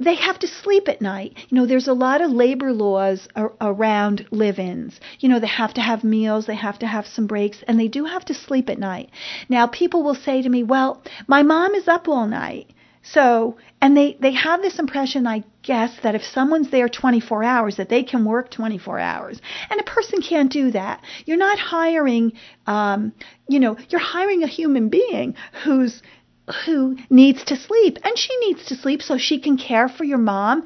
they 0.00 0.14
have 0.14 0.38
to 0.40 0.48
sleep 0.48 0.88
at 0.88 1.02
night. 1.02 1.36
You 1.48 1.56
know, 1.58 1.66
there's 1.66 1.86
a 1.86 1.92
lot 1.92 2.22
of 2.22 2.32
labor 2.32 2.72
laws 2.72 3.28
ar- 3.36 3.52
around 3.60 4.26
live-ins. 4.30 4.98
You 5.20 5.28
know, 5.28 5.38
they 5.38 5.46
have 5.46 5.74
to 5.74 5.82
have 5.82 6.02
meals, 6.02 6.46
they 6.46 6.54
have 6.54 6.78
to 6.80 6.86
have 6.86 7.06
some 7.06 7.26
breaks, 7.26 7.62
and 7.68 7.78
they 7.78 7.88
do 7.88 8.06
have 8.06 8.24
to 8.24 8.34
sleep 8.34 8.70
at 8.70 8.78
night. 8.78 9.10
Now, 9.48 9.66
people 9.66 10.02
will 10.02 10.14
say 10.14 10.42
to 10.42 10.48
me, 10.48 10.62
"Well, 10.62 11.02
my 11.28 11.42
mom 11.42 11.74
is 11.74 11.86
up 11.86 12.08
all 12.08 12.26
night." 12.26 12.70
So, 13.02 13.56
and 13.80 13.96
they 13.96 14.16
they 14.20 14.32
have 14.32 14.60
this 14.62 14.78
impression, 14.78 15.26
I 15.26 15.44
guess, 15.62 15.98
that 16.02 16.14
if 16.14 16.24
someone's 16.24 16.70
there 16.70 16.88
24 16.88 17.44
hours, 17.44 17.76
that 17.76 17.88
they 17.88 18.02
can 18.02 18.24
work 18.24 18.50
24 18.50 18.98
hours, 18.98 19.40
and 19.70 19.80
a 19.80 19.84
person 19.84 20.20
can't 20.20 20.52
do 20.52 20.70
that. 20.72 21.02
You're 21.24 21.38
not 21.38 21.58
hiring, 21.58 22.32
um, 22.66 23.12
you 23.48 23.58
know, 23.58 23.76
you're 23.88 24.00
hiring 24.00 24.42
a 24.42 24.46
human 24.46 24.88
being 24.88 25.34
who's 25.64 26.02
who 26.64 26.96
needs 27.08 27.44
to 27.44 27.56
sleep. 27.56 27.98
And 28.02 28.18
she 28.18 28.36
needs 28.38 28.66
to 28.66 28.74
sleep 28.74 29.02
so 29.02 29.18
she 29.18 29.40
can 29.40 29.56
care 29.56 29.88
for 29.88 30.04
your 30.04 30.18
mom 30.18 30.64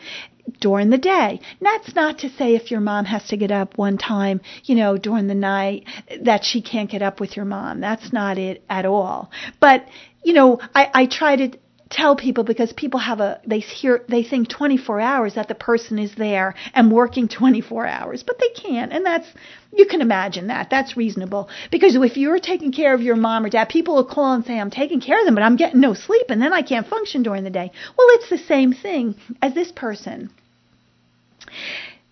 during 0.61 0.91
the 0.91 0.99
day. 0.99 1.41
That's 1.61 1.95
not 1.95 2.19
to 2.19 2.29
say 2.29 2.55
if 2.55 2.71
your 2.71 2.81
mom 2.81 3.07
has 3.07 3.27
to 3.29 3.37
get 3.37 3.51
up 3.51 3.79
one 3.79 3.99
time, 3.99 4.41
you 4.65 4.75
know, 4.75 4.97
during 4.97 5.27
the 5.27 5.35
night, 5.35 5.85
that 6.23 6.45
she 6.45 6.63
can't 6.63 6.91
get 6.91 7.03
up 7.03 7.21
with 7.21 7.37
your 7.37 7.47
mom. 7.47 7.81
That's 7.81 8.13
not 8.13 8.39
it 8.39 8.63
at 8.69 8.87
all. 8.87 9.31
But, 9.61 9.87
you 10.23 10.33
know, 10.33 10.61
I, 10.75 10.91
I 10.93 11.07
try 11.07 11.37
to 11.37 11.59
tell 11.95 12.17
people 12.17 12.43
because 12.43 12.73
people 12.73 12.99
have 12.99 13.21
a 13.21 13.41
they 13.47 13.61
hear 13.61 14.05
they 14.09 14.25
think 14.25 14.49
24 14.49 15.01
hours 15.01 15.35
that 15.35 15.47
the 15.47 15.55
person 15.55 15.97
is 15.97 16.13
there 16.17 16.55
and 16.75 16.91
working 16.91 17.29
24 17.29 17.87
hours 17.87 18.25
but 18.25 18.37
they 18.41 18.49
can't 18.49 18.93
and 18.93 19.07
that's 19.07 19.29
you 19.77 19.87
can 19.87 20.01
imagine 20.01 20.47
that. 20.49 20.71
That's 20.71 20.97
reasonable. 20.97 21.49
Because 21.73 21.97
if 21.97 22.17
you're 22.17 22.39
taking 22.39 22.71
care 22.71 22.95
of 22.95 23.03
your 23.03 23.17
mom 23.17 23.45
or 23.45 23.49
dad 23.49 23.69
people 23.69 23.95
will 23.95 24.05
call 24.05 24.35
and 24.35 24.45
say 24.45 24.59
I'm 24.59 24.71
taking 24.71 25.01
care 25.01 25.19
of 25.21 25.25
them 25.25 25.35
but 25.35 25.45
I'm 25.45 25.57
getting 25.57 25.81
no 25.81 25.95
sleep 25.95 26.27
and 26.31 26.43
then 26.43 26.53
I 26.53 26.63
can't 26.63 26.87
function 26.87 27.23
during 27.23 27.45
the 27.45 27.51
day. 27.51 27.71
Well 27.97 28.09
it's 28.11 28.31
the 28.31 28.39
same 28.39 28.73
thing 28.73 29.15
as 29.41 29.55
this 29.55 29.71
person. 29.71 30.31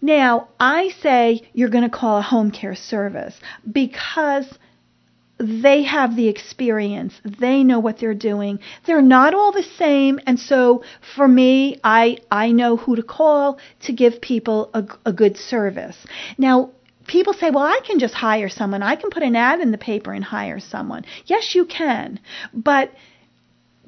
Now 0.01 0.49
I 0.61 0.91
say 1.03 1.43
you're 1.53 1.71
going 1.71 1.89
to 1.91 1.97
call 1.99 2.19
a 2.19 2.23
home 2.23 2.53
care 2.53 2.77
service 2.77 3.35
because 3.81 4.47
they 5.43 5.83
have 5.83 6.15
the 6.15 6.29
experience. 6.29 7.15
They 7.25 7.65
know 7.65 7.81
what 7.81 7.99
they're 7.99 8.15
doing. 8.15 8.61
They're 8.87 9.03
not 9.03 9.35
all 9.35 9.51
the 9.51 9.65
same. 9.77 10.21
And 10.25 10.39
so 10.39 10.85
for 11.17 11.27
me, 11.27 11.81
I, 11.83 12.19
I 12.31 12.53
know 12.53 12.77
who 12.77 12.95
to 12.97 13.03
call 13.03 13.59
to 13.83 13.93
give 13.93 14.21
people 14.21 14.71
a, 14.73 14.85
a 15.05 15.13
good 15.13 15.37
service. 15.37 15.97
Now, 16.39 16.71
people 17.09 17.33
say, 17.33 17.51
well, 17.51 17.65
I 17.65 17.81
can 17.85 17.99
just 17.99 18.15
hire 18.15 18.49
someone. 18.49 18.83
I 18.85 18.95
can 18.95 19.11
put 19.11 19.25
an 19.25 19.35
ad 19.35 19.61
in 19.61 19.73
the 19.73 19.79
paper 19.79 20.13
and 20.13 20.25
hire 20.25 20.61
someone. 20.61 21.05
Yes, 21.27 21.57
you 21.57 21.65
can. 21.65 22.21
But, 22.55 22.93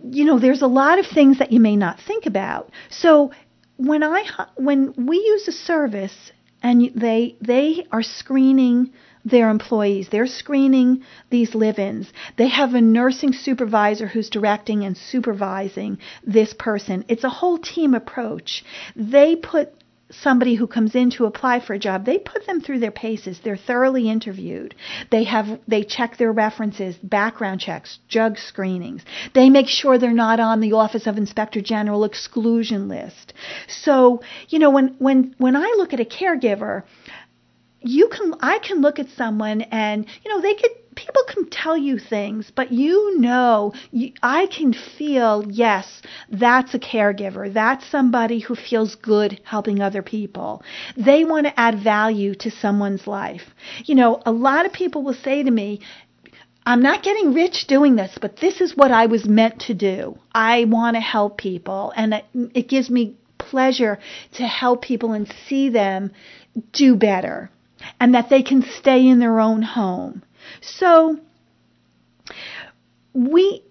you 0.02 0.24
know, 0.24 0.40
there's 0.40 0.62
a 0.62 0.66
lot 0.66 0.98
of 0.98 1.06
things 1.06 1.38
that 1.38 1.52
you 1.52 1.60
may 1.60 1.76
not 1.76 2.00
think 2.00 2.26
about. 2.26 2.70
So 2.90 3.30
when 3.76 4.02
I, 4.02 4.24
when 4.56 5.06
we 5.06 5.18
use 5.18 5.46
a 5.46 5.52
service 5.52 6.32
and 6.62 6.90
they, 6.96 7.36
they 7.40 7.86
are 7.92 8.02
screening 8.02 8.92
their 9.24 9.50
employees. 9.50 10.08
They're 10.10 10.26
screening 10.26 11.02
these 11.30 11.54
live 11.54 11.78
ins. 11.78 12.12
They 12.36 12.48
have 12.48 12.74
a 12.74 12.80
nursing 12.80 13.32
supervisor 13.32 14.06
who's 14.06 14.30
directing 14.30 14.84
and 14.84 14.96
supervising 14.96 15.98
this 16.26 16.54
person. 16.54 17.04
It's 17.08 17.24
a 17.24 17.28
whole 17.28 17.58
team 17.58 17.94
approach. 17.94 18.64
They 18.94 19.36
put 19.36 19.72
somebody 20.10 20.54
who 20.54 20.66
comes 20.66 20.94
in 20.94 21.10
to 21.10 21.24
apply 21.24 21.60
for 21.60 21.74
a 21.74 21.78
job, 21.78 22.04
they 22.04 22.18
put 22.18 22.46
them 22.46 22.60
through 22.60 22.78
their 22.78 22.90
paces. 22.90 23.40
They're 23.40 23.56
thoroughly 23.56 24.08
interviewed. 24.08 24.74
They 25.10 25.24
have 25.24 25.60
they 25.66 25.82
check 25.82 26.16
their 26.16 26.32
references, 26.32 26.96
background 27.02 27.60
checks, 27.60 27.98
drug 28.08 28.38
screenings. 28.38 29.02
They 29.34 29.50
make 29.50 29.68
sure 29.68 29.98
they're 29.98 30.12
not 30.12 30.40
on 30.40 30.60
the 30.60 30.72
Office 30.74 31.06
of 31.06 31.16
Inspector 31.16 31.60
General 31.62 32.04
exclusion 32.04 32.88
list. 32.88 33.32
So, 33.66 34.22
you 34.48 34.58
know, 34.58 34.70
when 34.70 34.94
when 34.98 35.34
when 35.38 35.56
I 35.56 35.74
look 35.78 35.92
at 35.92 36.00
a 36.00 36.04
caregiver, 36.04 36.82
you 37.84 38.08
can 38.08 38.34
I 38.40 38.58
can 38.58 38.80
look 38.80 38.98
at 38.98 39.10
someone 39.10 39.60
and 39.62 40.06
you 40.24 40.30
know 40.30 40.40
they 40.40 40.54
could 40.54 40.70
people 40.96 41.22
can 41.28 41.50
tell 41.50 41.76
you 41.76 41.98
things 41.98 42.50
but 42.54 42.72
you 42.72 43.18
know 43.18 43.74
you, 43.90 44.12
I 44.22 44.46
can 44.46 44.72
feel 44.72 45.44
yes 45.48 46.02
that's 46.30 46.74
a 46.74 46.78
caregiver. 46.78 47.52
That's 47.52 47.86
somebody 47.86 48.38
who 48.40 48.54
feels 48.54 48.94
good 48.94 49.40
helping 49.44 49.80
other 49.80 50.02
people. 50.02 50.62
They 50.96 51.24
want 51.24 51.46
to 51.46 51.60
add 51.60 51.82
value 51.82 52.34
to 52.36 52.50
someone's 52.50 53.06
life. 53.06 53.54
You 53.84 53.96
know 53.96 54.22
a 54.24 54.32
lot 54.32 54.66
of 54.66 54.72
people 54.72 55.02
will 55.02 55.14
say 55.14 55.42
to 55.42 55.50
me 55.50 55.80
I'm 56.66 56.80
not 56.80 57.02
getting 57.02 57.34
rich 57.34 57.66
doing 57.66 57.96
this, 57.96 58.16
but 58.18 58.38
this 58.38 58.62
is 58.62 58.74
what 58.74 58.90
I 58.90 59.04
was 59.04 59.26
meant 59.26 59.60
to 59.66 59.74
do. 59.74 60.18
I 60.34 60.64
want 60.64 60.96
to 60.96 61.00
help 61.00 61.36
people, 61.36 61.92
and 61.94 62.14
it, 62.14 62.24
it 62.54 62.68
gives 62.70 62.88
me 62.88 63.16
pleasure 63.36 63.98
to 64.36 64.44
help 64.44 64.80
people 64.80 65.12
and 65.12 65.30
see 65.46 65.68
them 65.68 66.10
do 66.72 66.96
better 66.96 67.50
and 68.00 68.14
that 68.14 68.28
they 68.28 68.42
can 68.42 68.62
stay 68.62 69.06
in 69.06 69.18
their 69.18 69.40
own 69.40 69.62
home. 69.62 70.22
So 70.60 71.18
we 73.12 73.62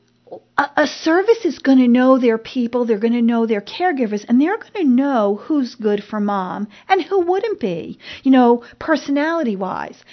a, 0.57 0.69
a 0.77 0.87
service 0.87 1.45
is 1.45 1.59
going 1.59 1.79
to 1.79 1.87
know 1.87 2.19
their 2.19 2.37
people, 2.37 2.85
they're 2.85 2.97
going 2.97 3.13
to 3.13 3.21
know 3.21 3.45
their 3.45 3.61
caregivers, 3.61 4.25
and 4.27 4.39
they're 4.39 4.57
going 4.57 4.73
to 4.73 4.83
know 4.83 5.35
who's 5.43 5.75
good 5.75 6.03
for 6.03 6.19
mom 6.19 6.67
and 6.87 7.01
who 7.01 7.21
wouldn't 7.21 7.59
be, 7.59 7.99
you 8.23 8.31
know, 8.31 8.63
personality 8.79 9.55
wise. 9.55 10.03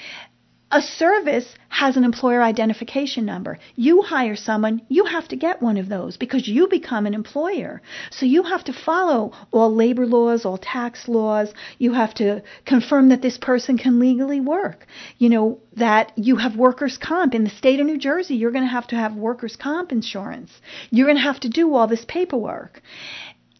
A 0.72 0.80
service 0.80 1.56
has 1.68 1.96
an 1.96 2.04
employer 2.04 2.42
identification 2.42 3.24
number. 3.24 3.58
You 3.74 4.02
hire 4.02 4.36
someone, 4.36 4.82
you 4.88 5.04
have 5.04 5.26
to 5.28 5.36
get 5.36 5.60
one 5.60 5.76
of 5.76 5.88
those 5.88 6.16
because 6.16 6.46
you 6.46 6.68
become 6.68 7.06
an 7.06 7.14
employer. 7.14 7.82
So 8.10 8.24
you 8.24 8.44
have 8.44 8.62
to 8.64 8.72
follow 8.72 9.32
all 9.50 9.74
labor 9.74 10.06
laws, 10.06 10.44
all 10.44 10.58
tax 10.58 11.08
laws. 11.08 11.52
You 11.78 11.92
have 11.94 12.14
to 12.14 12.42
confirm 12.66 13.08
that 13.08 13.22
this 13.22 13.36
person 13.36 13.78
can 13.78 13.98
legally 13.98 14.40
work. 14.40 14.86
You 15.18 15.30
know, 15.30 15.58
that 15.76 16.12
you 16.16 16.36
have 16.36 16.54
workers' 16.56 16.98
comp. 16.98 17.34
In 17.34 17.44
the 17.44 17.50
state 17.50 17.80
of 17.80 17.86
New 17.86 17.98
Jersey, 17.98 18.36
you're 18.36 18.52
going 18.52 18.64
to 18.64 18.70
have 18.70 18.86
to 18.88 18.96
have 18.96 19.14
workers' 19.14 19.56
comp 19.56 19.90
insurance. 19.90 20.52
You're 20.90 21.06
going 21.06 21.16
to 21.16 21.22
have 21.22 21.40
to 21.40 21.48
do 21.48 21.74
all 21.74 21.88
this 21.88 22.04
paperwork. 22.06 22.82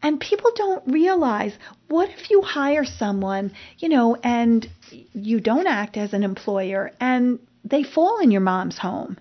And 0.03 0.19
people 0.19 0.51
don't 0.55 0.83
realize 0.87 1.57
what 1.89 2.09
if 2.11 2.31
you 2.31 2.43
hire 2.43 2.85
someone, 2.85 3.53
you 3.79 3.89
know, 3.89 4.17
and 4.23 4.69
you 5.13 5.41
don't 5.41 5.67
act 5.67 5.97
as 5.97 6.13
an 6.13 6.25
employer 6.25 6.93
and 7.01 7.39
they 7.65 7.83
fall 7.83 8.19
in 8.21 8.31
your 8.31 8.41
mom's 8.41 8.79
home. 8.79 9.19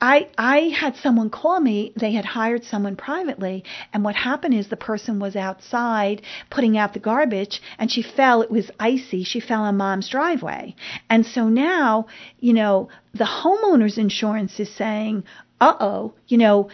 I 0.00 0.28
I 0.36 0.58
had 0.78 0.96
someone 0.96 1.30
call 1.30 1.60
me. 1.60 1.92
They 1.96 2.12
had 2.12 2.24
hired 2.24 2.64
someone 2.64 2.96
privately, 2.96 3.64
and 3.92 4.04
what 4.04 4.14
happened 4.14 4.54
is 4.54 4.68
the 4.68 4.76
person 4.76 5.18
was 5.18 5.36
outside 5.36 6.22
putting 6.50 6.76
out 6.76 6.92
the 6.92 6.98
garbage, 6.98 7.62
and 7.78 7.90
she 7.90 8.02
fell. 8.02 8.42
It 8.42 8.50
was 8.50 8.70
icy. 8.78 9.24
She 9.24 9.40
fell 9.40 9.62
on 9.62 9.76
mom's 9.76 10.08
driveway, 10.08 10.74
and 11.08 11.24
so 11.24 11.48
now, 11.48 12.06
you 12.40 12.52
know, 12.52 12.88
the 13.14 13.24
homeowner's 13.24 13.96
insurance 13.96 14.60
is 14.60 14.68
saying, 14.74 15.24
"Uh 15.60 15.76
oh, 15.80 16.12
you 16.28 16.36
know, 16.36 16.68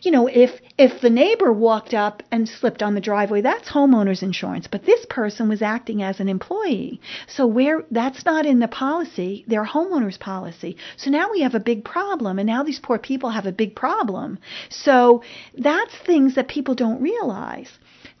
you 0.00 0.10
know, 0.10 0.26
if 0.26 0.60
if 0.78 1.00
the 1.00 1.10
neighbor 1.10 1.52
walked 1.52 1.92
up 1.92 2.22
and 2.32 2.48
slipped 2.48 2.82
on 2.82 2.94
the 2.94 3.00
driveway, 3.00 3.42
that's 3.42 3.68
homeowner's 3.68 4.22
insurance. 4.22 4.66
But 4.66 4.86
this 4.86 5.04
person 5.10 5.48
was 5.48 5.62
acting 5.62 6.02
as 6.02 6.20
an 6.20 6.28
employee, 6.28 7.00
so 7.26 7.46
where 7.46 7.84
that's 7.90 8.24
not 8.24 8.46
in 8.46 8.58
the 8.60 8.68
policy, 8.68 9.44
their 9.46 9.64
homeowner's 9.64 10.18
policy. 10.18 10.76
So 10.96 11.10
now 11.10 11.30
we 11.30 11.42
have 11.42 11.54
a 11.54 11.60
big 11.60 11.84
problem, 11.84 12.38
and 12.38 12.46
now 12.46 12.62
these 12.62 12.80
poor 12.80 12.98
people 12.98 13.30
have 13.30 13.46
a 13.46 13.52
big 13.52 13.76
problem. 13.76 14.38
So 14.70 15.22
that's 15.58 15.94
things 16.06 16.34
that 16.36 16.48
people 16.48 16.74
don't 16.74 17.02
realize. 17.02 17.70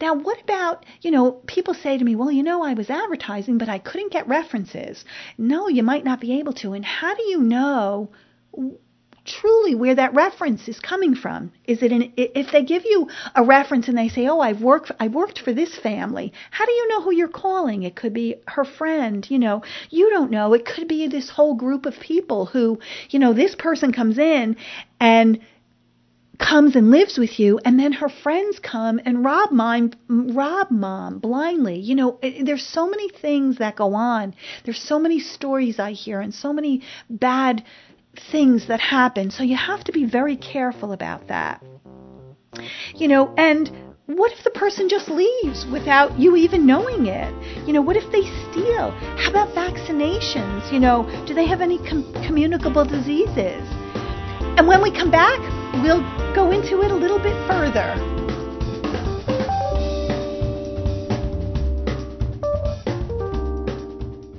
Now, 0.00 0.14
what 0.14 0.42
about, 0.42 0.84
you 1.00 1.12
know, 1.12 1.32
people 1.46 1.74
say 1.74 1.96
to 1.96 2.04
me, 2.04 2.16
well, 2.16 2.32
you 2.32 2.42
know, 2.42 2.64
I 2.64 2.74
was 2.74 2.90
advertising, 2.90 3.58
but 3.58 3.68
I 3.68 3.78
couldn't 3.78 4.12
get 4.12 4.26
references. 4.26 5.04
No, 5.38 5.68
you 5.68 5.84
might 5.84 6.04
not 6.04 6.20
be 6.20 6.40
able 6.40 6.54
to. 6.54 6.72
And 6.72 6.84
how 6.84 7.14
do 7.14 7.22
you 7.22 7.40
know 7.40 8.10
truly 9.24 9.74
where 9.74 9.94
that 9.94 10.14
reference 10.14 10.68
is 10.68 10.80
coming 10.80 11.14
from. 11.14 11.52
Is 11.66 11.82
it 11.82 11.92
an, 11.92 12.12
if 12.16 12.50
they 12.50 12.62
give 12.64 12.84
you 12.84 13.08
a 13.34 13.44
reference 13.44 13.88
and 13.88 13.96
they 13.96 14.08
say, 14.08 14.26
"Oh, 14.26 14.40
I've 14.40 14.62
worked 14.62 14.90
I 14.98 15.08
worked 15.08 15.38
for 15.38 15.52
this 15.52 15.76
family." 15.76 16.32
How 16.50 16.64
do 16.66 16.72
you 16.72 16.88
know 16.88 17.02
who 17.02 17.12
you're 17.14 17.28
calling? 17.28 17.82
It 17.82 17.94
could 17.94 18.12
be 18.12 18.36
her 18.48 18.64
friend, 18.64 19.28
you 19.30 19.38
know. 19.38 19.62
You 19.90 20.10
don't 20.10 20.30
know. 20.30 20.54
It 20.54 20.64
could 20.64 20.88
be 20.88 21.06
this 21.06 21.30
whole 21.30 21.54
group 21.54 21.86
of 21.86 22.00
people 22.00 22.46
who, 22.46 22.80
you 23.10 23.18
know, 23.18 23.32
this 23.32 23.54
person 23.54 23.92
comes 23.92 24.18
in 24.18 24.56
and 24.98 25.40
comes 26.38 26.74
and 26.74 26.90
lives 26.90 27.18
with 27.18 27.38
you 27.38 27.60
and 27.64 27.78
then 27.78 27.92
her 27.92 28.08
friends 28.08 28.58
come 28.58 29.00
and 29.04 29.24
rob 29.24 29.52
mom 29.52 29.92
rob 30.08 30.70
mom 30.70 31.18
blindly 31.18 31.78
you 31.78 31.94
know 31.94 32.18
there's 32.42 32.66
so 32.66 32.88
many 32.88 33.08
things 33.08 33.58
that 33.58 33.76
go 33.76 33.94
on 33.94 34.34
there's 34.64 34.80
so 34.80 34.98
many 34.98 35.20
stories 35.20 35.78
i 35.78 35.92
hear 35.92 36.20
and 36.20 36.34
so 36.34 36.52
many 36.52 36.82
bad 37.08 37.62
things 38.30 38.68
that 38.68 38.80
happen. 38.80 39.30
So 39.30 39.42
you 39.42 39.56
have 39.56 39.84
to 39.84 39.92
be 39.92 40.04
very 40.04 40.36
careful 40.36 40.92
about 40.92 41.28
that. 41.28 41.62
You 42.94 43.08
know, 43.08 43.34
and 43.36 43.70
what 44.06 44.32
if 44.32 44.44
the 44.44 44.50
person 44.50 44.88
just 44.88 45.08
leaves 45.08 45.64
without 45.72 46.18
you 46.18 46.36
even 46.36 46.66
knowing 46.66 47.06
it? 47.06 47.32
You 47.66 47.72
know, 47.72 47.80
what 47.80 47.96
if 47.96 48.10
they 48.12 48.22
steal? 48.50 48.90
How 48.90 49.30
about 49.30 49.54
vaccinations? 49.54 50.70
You 50.72 50.80
know, 50.80 51.04
do 51.26 51.34
they 51.34 51.46
have 51.46 51.60
any 51.60 51.78
com- 51.78 52.12
communicable 52.26 52.84
diseases? 52.84 53.62
And 54.58 54.68
when 54.68 54.82
we 54.82 54.90
come 54.90 55.10
back, 55.10 55.40
we'll 55.82 56.02
go 56.34 56.50
into 56.50 56.82
it 56.82 56.90
a 56.90 56.94
little 56.94 57.18
bit 57.18 57.34
further. 57.48 57.94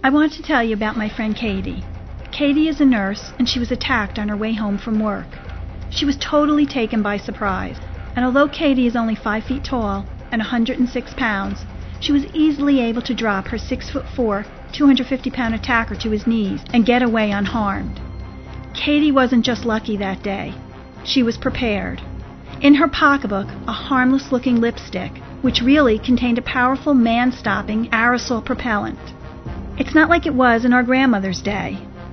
I 0.03 0.09
want 0.09 0.33
to 0.33 0.43
tell 0.43 0.61
you 0.63 0.75
about 0.75 0.97
my 0.97 1.09
friend 1.09 1.35
Katie. 1.35 1.83
Katie 2.33 2.67
is 2.67 2.81
a 2.81 2.85
nurse, 2.85 3.31
and 3.37 3.47
she 3.47 3.59
was 3.59 3.71
attacked 3.71 4.19
on 4.19 4.27
her 4.27 4.35
way 4.35 4.53
home 4.53 4.77
from 4.77 4.99
work. 4.99 5.27
She 5.89 6.05
was 6.05 6.17
totally 6.17 6.65
taken 6.65 7.01
by 7.01 7.17
surprise 7.17 7.79
and 8.15 8.25
although 8.25 8.47
Katie 8.47 8.87
is 8.87 8.95
only 8.95 9.15
5 9.15 9.43
feet 9.43 9.63
tall 9.63 10.05
and 10.31 10.39
106 10.39 11.13
pounds, 11.15 11.65
she 11.99 12.11
was 12.11 12.25
easily 12.33 12.79
able 12.81 13.01
to 13.03 13.13
drop 13.13 13.47
her 13.47 13.57
6 13.57 13.89
foot 13.89 14.05
4, 14.15 14.45
250 14.71 15.31
pound 15.31 15.55
attacker 15.55 15.95
to 15.95 16.11
his 16.11 16.27
knees 16.27 16.61
and 16.73 16.85
get 16.85 17.01
away 17.01 17.31
unharmed. 17.31 17.99
Katie 18.73 19.11
wasn't 19.11 19.45
just 19.45 19.65
lucky 19.65 19.97
that 19.97 20.23
day. 20.23 20.53
She 21.03 21.23
was 21.23 21.37
prepared. 21.37 22.01
In 22.61 22.75
her 22.75 22.87
pocketbook, 22.87 23.47
a 23.67 23.71
harmless 23.71 24.31
looking 24.31 24.59
lipstick, 24.61 25.17
which 25.41 25.61
really 25.61 25.99
contained 25.99 26.37
a 26.37 26.43
powerful 26.43 26.93
man 26.93 27.31
stopping 27.31 27.89
aerosol 27.89 28.43
propellant. 28.43 28.99
It's 29.77 29.95
not 29.95 30.09
like 30.09 30.25
it 30.25 30.33
was 30.33 30.65
in 30.65 30.73
our 30.73 30.83
grandmother's 30.83 31.41
day. 31.41 31.79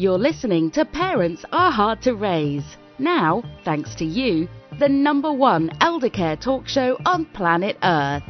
You're 0.00 0.16
listening 0.16 0.70
to 0.70 0.86
Parents 0.86 1.44
Are 1.52 1.70
Hard 1.70 2.00
to 2.04 2.14
Raise. 2.14 2.64
Now, 2.98 3.42
thanks 3.66 3.94
to 3.96 4.04
you, 4.06 4.48
the 4.78 4.88
number 4.88 5.30
one 5.30 5.70
elder 5.82 6.08
care 6.08 6.36
talk 6.36 6.66
show 6.66 6.96
on 7.04 7.26
planet 7.26 7.76
Earth. 7.82 8.22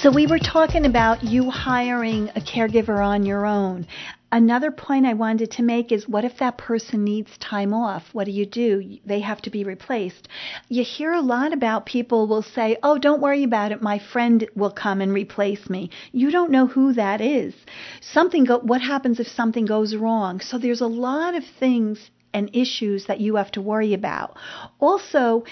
So, 0.00 0.10
we 0.10 0.26
were 0.26 0.38
talking 0.38 0.86
about 0.86 1.22
you 1.22 1.50
hiring 1.50 2.30
a 2.30 2.40
caregiver 2.40 3.04
on 3.06 3.26
your 3.26 3.44
own. 3.44 3.86
Another 4.34 4.72
point 4.72 5.06
I 5.06 5.14
wanted 5.14 5.52
to 5.52 5.62
make 5.62 5.92
is 5.92 6.08
what 6.08 6.24
if 6.24 6.38
that 6.38 6.58
person 6.58 7.04
needs 7.04 7.38
time 7.38 7.72
off? 7.72 8.12
What 8.12 8.24
do 8.24 8.32
you 8.32 8.44
do? 8.44 8.98
They 9.06 9.20
have 9.20 9.40
to 9.42 9.50
be 9.50 9.62
replaced. 9.62 10.26
You 10.68 10.82
hear 10.82 11.12
a 11.12 11.20
lot 11.20 11.52
about 11.52 11.86
people 11.86 12.26
will 12.26 12.42
say, 12.42 12.76
"Oh, 12.82 12.98
don't 12.98 13.22
worry 13.22 13.44
about 13.44 13.70
it. 13.70 13.80
My 13.80 14.00
friend 14.00 14.44
will 14.56 14.72
come 14.72 15.00
and 15.00 15.12
replace 15.12 15.70
me." 15.70 15.88
You 16.10 16.32
don't 16.32 16.50
know 16.50 16.66
who 16.66 16.92
that 16.94 17.20
is. 17.20 17.54
Something 18.00 18.42
go- 18.42 18.58
what 18.58 18.80
happens 18.80 19.20
if 19.20 19.28
something 19.28 19.66
goes 19.66 19.94
wrong? 19.94 20.40
So 20.40 20.58
there's 20.58 20.80
a 20.80 20.88
lot 20.88 21.36
of 21.36 21.44
things 21.44 22.10
and 22.32 22.50
issues 22.52 23.06
that 23.06 23.20
you 23.20 23.36
have 23.36 23.52
to 23.52 23.62
worry 23.62 23.94
about. 23.94 24.36
Also, 24.80 25.44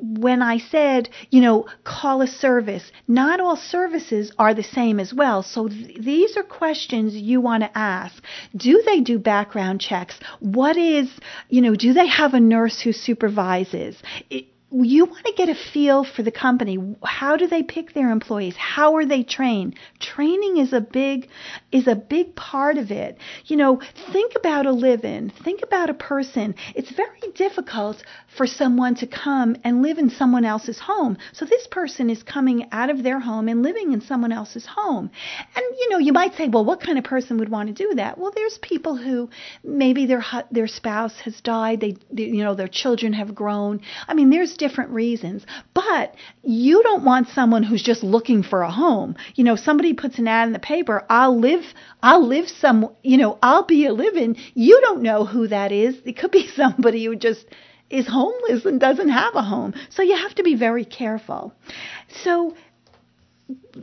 when 0.00 0.42
I 0.42 0.58
said, 0.58 1.08
you 1.30 1.40
know, 1.40 1.66
call 1.84 2.22
a 2.22 2.26
service, 2.26 2.90
not 3.08 3.40
all 3.40 3.56
services 3.56 4.32
are 4.38 4.54
the 4.54 4.62
same 4.62 5.00
as 5.00 5.12
well. 5.14 5.42
So 5.42 5.68
th- 5.68 5.98
these 5.98 6.36
are 6.36 6.42
questions 6.42 7.14
you 7.14 7.40
want 7.40 7.62
to 7.62 7.78
ask. 7.78 8.22
Do 8.56 8.82
they 8.84 9.00
do 9.00 9.18
background 9.18 9.80
checks? 9.80 10.18
What 10.40 10.76
is, 10.76 11.10
you 11.48 11.62
know, 11.62 11.74
do 11.74 11.92
they 11.92 12.06
have 12.06 12.34
a 12.34 12.40
nurse 12.40 12.80
who 12.80 12.92
supervises? 12.92 13.96
It, 14.30 14.46
you 14.72 15.04
want 15.04 15.24
to 15.24 15.32
get 15.32 15.48
a 15.48 15.54
feel 15.54 16.02
for 16.02 16.24
the 16.24 16.32
company. 16.32 16.76
How 17.04 17.36
do 17.36 17.46
they 17.46 17.62
pick 17.62 17.92
their 17.92 18.10
employees? 18.10 18.56
How 18.56 18.96
are 18.96 19.06
they 19.06 19.22
trained? 19.22 19.76
Training 20.00 20.56
is 20.56 20.72
a 20.72 20.80
big 20.80 21.28
is 21.70 21.86
a 21.86 21.94
big 21.94 22.34
part 22.34 22.76
of 22.76 22.90
it. 22.90 23.16
You 23.44 23.56
know, 23.56 23.80
think 24.12 24.32
about 24.34 24.66
a 24.66 24.72
live-in. 24.72 25.30
Think 25.44 25.62
about 25.62 25.88
a 25.88 25.94
person. 25.94 26.56
It's 26.74 26.90
very 26.90 27.20
difficult 27.36 28.02
for 28.36 28.46
someone 28.46 28.96
to 28.96 29.06
come 29.06 29.56
and 29.62 29.82
live 29.82 29.98
in 29.98 30.10
someone 30.10 30.44
else's 30.44 30.80
home. 30.80 31.16
So 31.32 31.44
this 31.44 31.68
person 31.68 32.10
is 32.10 32.24
coming 32.24 32.66
out 32.72 32.90
of 32.90 33.04
their 33.04 33.20
home 33.20 33.48
and 33.48 33.62
living 33.62 33.92
in 33.92 34.00
someone 34.00 34.32
else's 34.32 34.66
home. 34.66 35.10
And 35.54 35.64
you 35.78 35.90
know, 35.90 35.98
you 35.98 36.12
might 36.12 36.34
say, 36.34 36.48
well, 36.48 36.64
what 36.64 36.80
kind 36.80 36.98
of 36.98 37.04
person 37.04 37.38
would 37.38 37.50
want 37.50 37.68
to 37.68 37.72
do 37.72 37.94
that? 37.94 38.18
Well, 38.18 38.32
there's 38.34 38.58
people 38.58 38.96
who 38.96 39.30
maybe 39.62 40.06
their 40.06 40.24
their 40.50 40.66
spouse 40.66 41.14
has 41.20 41.40
died. 41.40 41.80
They, 41.80 41.96
they 42.10 42.24
you 42.24 42.42
know, 42.42 42.56
their 42.56 42.68
children 42.68 43.12
have 43.12 43.32
grown. 43.32 43.80
I 44.08 44.14
mean, 44.14 44.30
there's 44.30 44.55
different 44.56 44.90
reasons. 44.90 45.44
But 45.74 46.14
you 46.42 46.82
don't 46.82 47.04
want 47.04 47.28
someone 47.28 47.62
who's 47.62 47.82
just 47.82 48.02
looking 48.02 48.42
for 48.42 48.62
a 48.62 48.70
home. 48.70 49.16
You 49.34 49.44
know, 49.44 49.56
somebody 49.56 49.94
puts 49.94 50.18
an 50.18 50.28
ad 50.28 50.46
in 50.46 50.52
the 50.52 50.58
paper, 50.58 51.04
I'll 51.08 51.38
live, 51.38 51.64
I'll 52.02 52.26
live 52.26 52.48
some, 52.48 52.90
you 53.02 53.16
know, 53.16 53.38
I'll 53.42 53.64
be 53.64 53.86
a 53.86 53.92
living. 53.92 54.36
You 54.54 54.80
don't 54.80 55.02
know 55.02 55.24
who 55.24 55.48
that 55.48 55.72
is. 55.72 55.96
It 56.04 56.16
could 56.16 56.30
be 56.30 56.48
somebody 56.56 57.04
who 57.04 57.16
just 57.16 57.46
is 57.88 58.08
homeless 58.08 58.64
and 58.64 58.80
doesn't 58.80 59.10
have 59.10 59.34
a 59.34 59.42
home. 59.42 59.74
So 59.90 60.02
you 60.02 60.16
have 60.16 60.34
to 60.36 60.42
be 60.42 60.56
very 60.56 60.84
careful. 60.84 61.54
So 62.24 62.56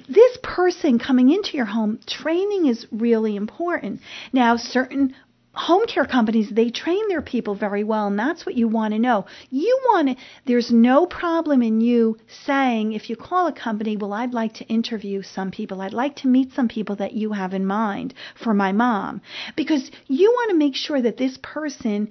this 0.09 0.37
person 0.43 0.99
coming 0.99 1.29
into 1.29 1.55
your 1.55 1.65
home, 1.65 1.99
training 2.05 2.65
is 2.65 2.85
really 2.91 3.35
important. 3.35 4.01
Now, 4.33 4.57
certain 4.57 5.15
home 5.53 5.85
care 5.85 6.05
companies 6.05 6.49
they 6.49 6.71
train 6.71 7.07
their 7.09 7.21
people 7.21 7.53
very 7.53 7.83
well 7.83 8.07
and 8.07 8.17
that's 8.17 8.45
what 8.45 8.55
you 8.55 8.67
want 8.67 8.93
to 8.93 8.99
know. 8.99 9.25
You 9.51 9.79
want 9.85 10.09
to 10.09 10.15
there's 10.45 10.71
no 10.71 11.05
problem 11.05 11.61
in 11.61 11.79
you 11.79 12.17
saying 12.45 12.93
if 12.93 13.09
you 13.09 13.15
call 13.15 13.47
a 13.47 13.53
company 13.53 13.95
well 13.95 14.13
i'd 14.13 14.33
like 14.33 14.53
to 14.55 14.65
interview 14.65 15.21
some 15.21 15.51
people. 15.51 15.81
I'd 15.81 15.93
like 15.93 16.15
to 16.17 16.27
meet 16.27 16.53
some 16.53 16.67
people 16.67 16.95
that 16.97 17.13
you 17.13 17.33
have 17.33 17.53
in 17.53 17.65
mind 17.65 18.13
for 18.35 18.53
my 18.53 18.71
mom. 18.71 19.21
Because 19.55 19.91
you 20.07 20.31
want 20.31 20.49
to 20.49 20.57
make 20.57 20.75
sure 20.75 21.01
that 21.01 21.17
this 21.17 21.37
person 21.41 22.09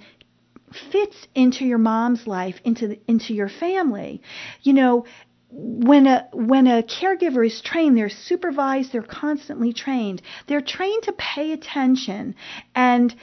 fits 0.90 1.16
into 1.34 1.64
your 1.64 1.78
mom's 1.78 2.26
life 2.26 2.56
into 2.64 2.88
the, 2.88 3.00
into 3.06 3.34
your 3.34 3.48
family. 3.48 4.22
You 4.62 4.72
know 4.72 5.04
when 5.50 6.06
a 6.06 6.28
when 6.32 6.66
a 6.66 6.82
caregiver 6.82 7.46
is 7.46 7.60
trained 7.60 7.98
they're 7.98 8.08
supervised 8.08 8.92
they're 8.92 9.02
constantly 9.02 9.72
trained. 9.72 10.22
They're 10.46 10.62
trained 10.62 11.02
to 11.04 11.12
pay 11.12 11.52
attention 11.52 12.36
and 12.74 13.14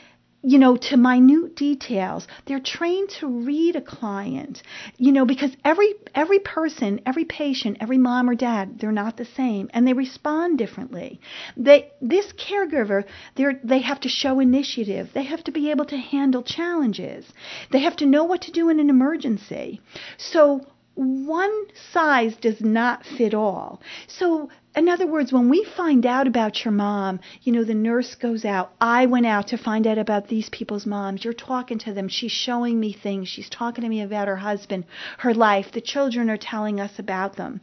you 0.42 0.58
know, 0.58 0.78
to 0.78 0.98
minute 0.98 1.56
details. 1.56 2.28
They're 2.46 2.60
trained 2.60 3.10
to 3.20 3.28
read 3.28 3.76
a 3.76 3.82
client, 3.82 4.64
you 4.98 5.12
know, 5.12 5.26
because 5.26 5.52
every 5.66 5.94
every 6.16 6.40
person, 6.40 7.02
every 7.06 7.26
patient, 7.26 7.78
every 7.82 7.98
mom 7.98 8.30
or 8.30 8.36
dad, 8.36 8.80
they're 8.80 8.92
not 8.92 9.18
the 9.18 9.26
same, 9.26 9.70
and 9.74 9.88
they 9.88 9.94
respond 9.94 10.58
differently. 10.58 11.20
They 11.58 11.92
this 12.02 12.32
caregiver, 12.34 13.04
they 13.36 13.46
they 13.64 13.80
have 13.80 14.00
to 14.02 14.10
show 14.10 14.40
initiative. 14.40 15.10
They 15.14 15.24
have 15.24 15.44
to 15.46 15.52
be 15.52 15.72
able 15.72 15.86
to 15.86 15.98
handle 15.98 16.44
challenges. 16.44 17.26
They 17.72 17.80
have 17.80 17.98
to 17.98 18.06
know 18.06 18.24
what 18.24 18.42
to 18.44 18.52
do 18.52 18.70
in 18.70 18.80
an 18.80 18.90
emergency. 18.90 19.82
So 20.18 20.66
one 20.96 21.66
size 21.94 22.36
does 22.36 22.60
not 22.62 23.06
fit 23.06 23.34
all. 23.34 23.82
So, 24.08 24.50
in 24.76 24.90
other 24.90 25.08
words, 25.08 25.32
when 25.32 25.50
we 25.50 25.64
find 25.64 26.06
out 26.06 26.28
about 26.28 26.64
your 26.64 26.72
mom, 26.72 27.20
you 27.42 27.52
know, 27.52 27.64
the 27.64 27.74
nurse 27.74 28.16
goes 28.16 28.46
out. 28.46 28.74
I 28.80 29.06
went 29.06 29.26
out 29.26 29.48
to 29.48 29.58
find 29.58 29.88
out 29.88 29.98
about 29.98 30.28
these 30.28 30.50
people's 30.50 30.86
moms. 30.86 31.24
You're 31.24 31.34
talking 31.34 31.80
to 31.80 31.94
them. 31.94 32.08
She's 32.08 32.32
showing 32.32 32.80
me 32.80 32.94
things. 32.94 33.28
She's 33.28 33.50
talking 33.50 33.84
to 33.84 33.90
me 33.90 34.02
about 34.02 34.28
her 34.28 34.38
husband, 34.38 34.86
her 35.20 35.34
life. 35.34 35.72
The 35.72 35.82
children 35.82 36.30
are 36.30 36.38
telling 36.38 36.80
us 36.80 37.00
about 37.00 37.36
them. 37.36 37.62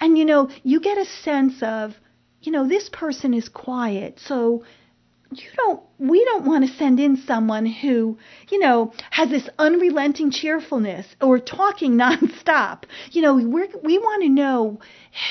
And, 0.00 0.16
you 0.16 0.24
know, 0.24 0.48
you 0.62 0.80
get 0.80 0.98
a 0.98 1.04
sense 1.04 1.62
of, 1.62 1.94
you 2.40 2.52
know, 2.52 2.66
this 2.66 2.88
person 2.88 3.34
is 3.34 3.48
quiet. 3.48 4.18
So, 4.18 4.64
you 5.30 5.48
don't 5.56 5.82
we 5.98 6.24
don't 6.24 6.46
want 6.46 6.66
to 6.66 6.76
send 6.76 6.98
in 6.98 7.16
someone 7.16 7.66
who 7.66 8.16
you 8.50 8.58
know 8.58 8.92
has 9.10 9.28
this 9.28 9.48
unrelenting 9.58 10.30
cheerfulness 10.30 11.06
or 11.20 11.38
talking 11.38 11.92
nonstop. 11.98 12.84
You 13.10 13.22
know 13.22 13.34
we 13.34 13.44
we 13.44 13.98
want 13.98 14.22
to 14.22 14.28
know 14.28 14.78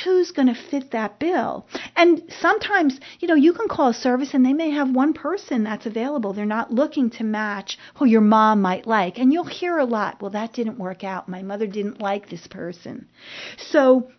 who's 0.04 0.32
going 0.32 0.48
to 0.48 0.56
fit 0.70 0.92
that 0.92 1.20
bill. 1.20 1.66
And 1.96 2.22
sometimes 2.40 3.00
you 3.20 3.28
know 3.28 3.36
you 3.36 3.54
can 3.54 3.68
call 3.68 3.90
a 3.90 3.94
service 3.94 4.34
and 4.34 4.46
they 4.46 4.54
may 4.54 4.70
have 4.72 4.90
one 4.90 5.14
person 5.14 5.64
that's 5.64 5.86
available. 5.86 6.34
They're 6.34 6.46
not 6.46 6.72
looking 6.72 7.10
to 7.12 7.24
match 7.24 7.78
who 7.96 8.06
your 8.06 8.22
mom 8.22 8.62
might 8.62 8.86
like. 8.86 9.18
And 9.18 9.34
you'll 9.34 9.46
hear 9.46 9.78
a 9.78 9.86
lot 9.86 10.22
well 10.22 10.32
that 10.32 10.54
didn't 10.54 10.78
work 10.78 11.04
out. 11.04 11.28
My 11.28 11.42
mother 11.42 11.66
didn't 11.66 12.02
like 12.02 12.30
this 12.30 12.46
person. 12.46 13.08
So 13.58 14.12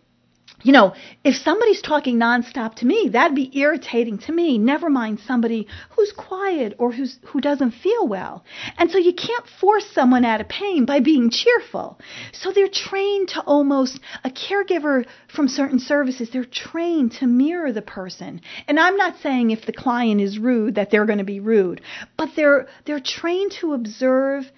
you 0.61 0.73
know, 0.73 0.93
if 1.23 1.35
somebody's 1.35 1.81
talking 1.81 2.17
nonstop 2.17 2.75
to 2.75 2.85
me, 2.85 3.09
that'd 3.13 3.35
be 3.35 3.57
irritating 3.57 4.17
to 4.19 4.31
me. 4.31 4.57
Never 4.57 4.89
mind 4.89 5.21
somebody 5.25 5.67
who's 5.91 6.11
quiet 6.11 6.75
or 6.77 6.91
who's 6.91 7.17
who 7.27 7.39
doesn't 7.39 7.71
feel 7.71 8.07
well. 8.07 8.43
And 8.77 8.91
so 8.91 8.97
you 8.97 9.13
can't 9.13 9.45
force 9.59 9.85
someone 9.93 10.25
out 10.25 10.41
of 10.41 10.49
pain 10.49 10.85
by 10.85 10.99
being 10.99 11.29
cheerful. 11.29 11.99
So 12.33 12.51
they're 12.51 12.67
trained 12.67 13.29
to 13.29 13.41
almost 13.41 13.99
a 14.23 14.29
caregiver 14.29 15.05
from 15.33 15.47
certain 15.47 15.79
services, 15.79 16.29
they're 16.31 16.43
trained 16.43 17.13
to 17.13 17.27
mirror 17.27 17.71
the 17.71 17.81
person. 17.81 18.41
And 18.67 18.79
I'm 18.79 18.97
not 18.97 19.19
saying 19.21 19.51
if 19.51 19.65
the 19.65 19.73
client 19.73 20.19
is 20.19 20.37
rude 20.37 20.75
that 20.75 20.91
they're 20.91 21.05
going 21.05 21.19
to 21.19 21.23
be 21.23 21.39
rude, 21.39 21.81
but 22.17 22.29
they're 22.35 22.67
they're 22.85 22.99
trained 22.99 23.53
to 23.61 23.73
observe 23.73 24.51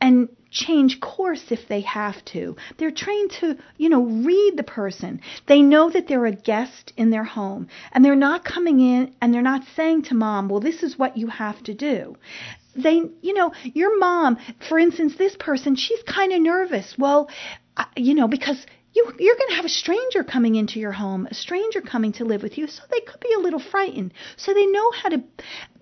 and 0.00 0.28
change 0.50 1.00
course 1.00 1.50
if 1.50 1.68
they 1.68 1.80
have 1.82 2.24
to. 2.26 2.56
They're 2.76 2.90
trained 2.90 3.30
to, 3.40 3.56
you 3.76 3.88
know, 3.88 4.04
read 4.04 4.56
the 4.56 4.62
person. 4.62 5.20
They 5.46 5.62
know 5.62 5.90
that 5.90 6.08
they're 6.08 6.26
a 6.26 6.32
guest 6.32 6.92
in 6.96 7.10
their 7.10 7.24
home 7.24 7.68
and 7.92 8.04
they're 8.04 8.16
not 8.16 8.44
coming 8.44 8.80
in 8.80 9.14
and 9.20 9.32
they're 9.32 9.42
not 9.42 9.64
saying 9.76 10.02
to 10.04 10.14
mom, 10.14 10.48
well, 10.48 10.60
this 10.60 10.82
is 10.82 10.98
what 10.98 11.16
you 11.16 11.28
have 11.28 11.62
to 11.64 11.74
do. 11.74 12.16
They, 12.74 13.02
you 13.22 13.34
know, 13.34 13.52
your 13.64 13.98
mom, 13.98 14.38
for 14.68 14.78
instance, 14.78 15.16
this 15.16 15.36
person, 15.36 15.74
she's 15.74 16.02
kind 16.04 16.32
of 16.32 16.40
nervous. 16.40 16.94
Well, 16.96 17.28
you 17.96 18.14
know, 18.14 18.28
because 18.28 18.64
you, 18.94 19.12
you're 19.18 19.36
going 19.36 19.50
to 19.50 19.56
have 19.56 19.64
a 19.64 19.68
stranger 19.68 20.24
coming 20.24 20.56
into 20.56 20.80
your 20.80 20.92
home, 20.92 21.28
a 21.30 21.34
stranger 21.34 21.80
coming 21.80 22.12
to 22.12 22.24
live 22.24 22.42
with 22.42 22.56
you, 22.56 22.66
so 22.66 22.82
they 22.90 23.00
could 23.00 23.20
be 23.20 23.32
a 23.36 23.40
little 23.40 23.60
frightened. 23.60 24.14
So 24.36 24.54
they 24.54 24.66
know 24.66 24.90
how 24.92 25.10
to 25.10 25.22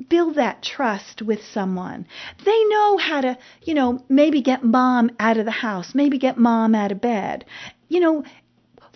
build 0.09 0.35
that 0.37 0.63
trust 0.63 1.23
with 1.23 1.43
someone. 1.45 2.07
They 2.45 2.65
know 2.65 2.97
how 2.97 3.21
to, 3.21 3.39
you 3.63 3.75
know, 3.75 4.05
maybe 4.09 4.43
get 4.43 4.65
mom 4.65 5.11
out 5.21 5.37
of 5.37 5.45
the 5.45 5.51
house, 5.51 5.95
maybe 5.95 6.19
get 6.19 6.37
mom 6.37 6.75
out 6.75 6.93
of 6.93 7.01
bed. 7.01 7.45
You 7.89 8.01
know, 8.01 8.25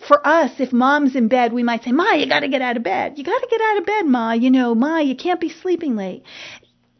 for 0.07 0.25
us, 0.27 0.51
if 0.59 0.73
mom's 0.73 1.15
in 1.15 1.27
bed, 1.27 1.53
we 1.53 1.63
might 1.63 1.83
say, 1.83 1.91
Ma, 1.91 2.11
you 2.13 2.27
gotta 2.27 2.47
get 2.47 2.61
out 2.61 2.77
of 2.77 2.83
bed. 2.83 3.17
You 3.17 3.23
gotta 3.23 3.47
get 3.49 3.61
out 3.61 3.77
of 3.77 3.85
bed, 3.85 4.05
Ma. 4.07 4.33
You 4.33 4.51
know, 4.51 4.75
Ma, 4.75 4.97
you 4.97 5.15
can't 5.15 5.39
be 5.39 5.49
sleeping 5.49 5.95
late. 5.95 6.23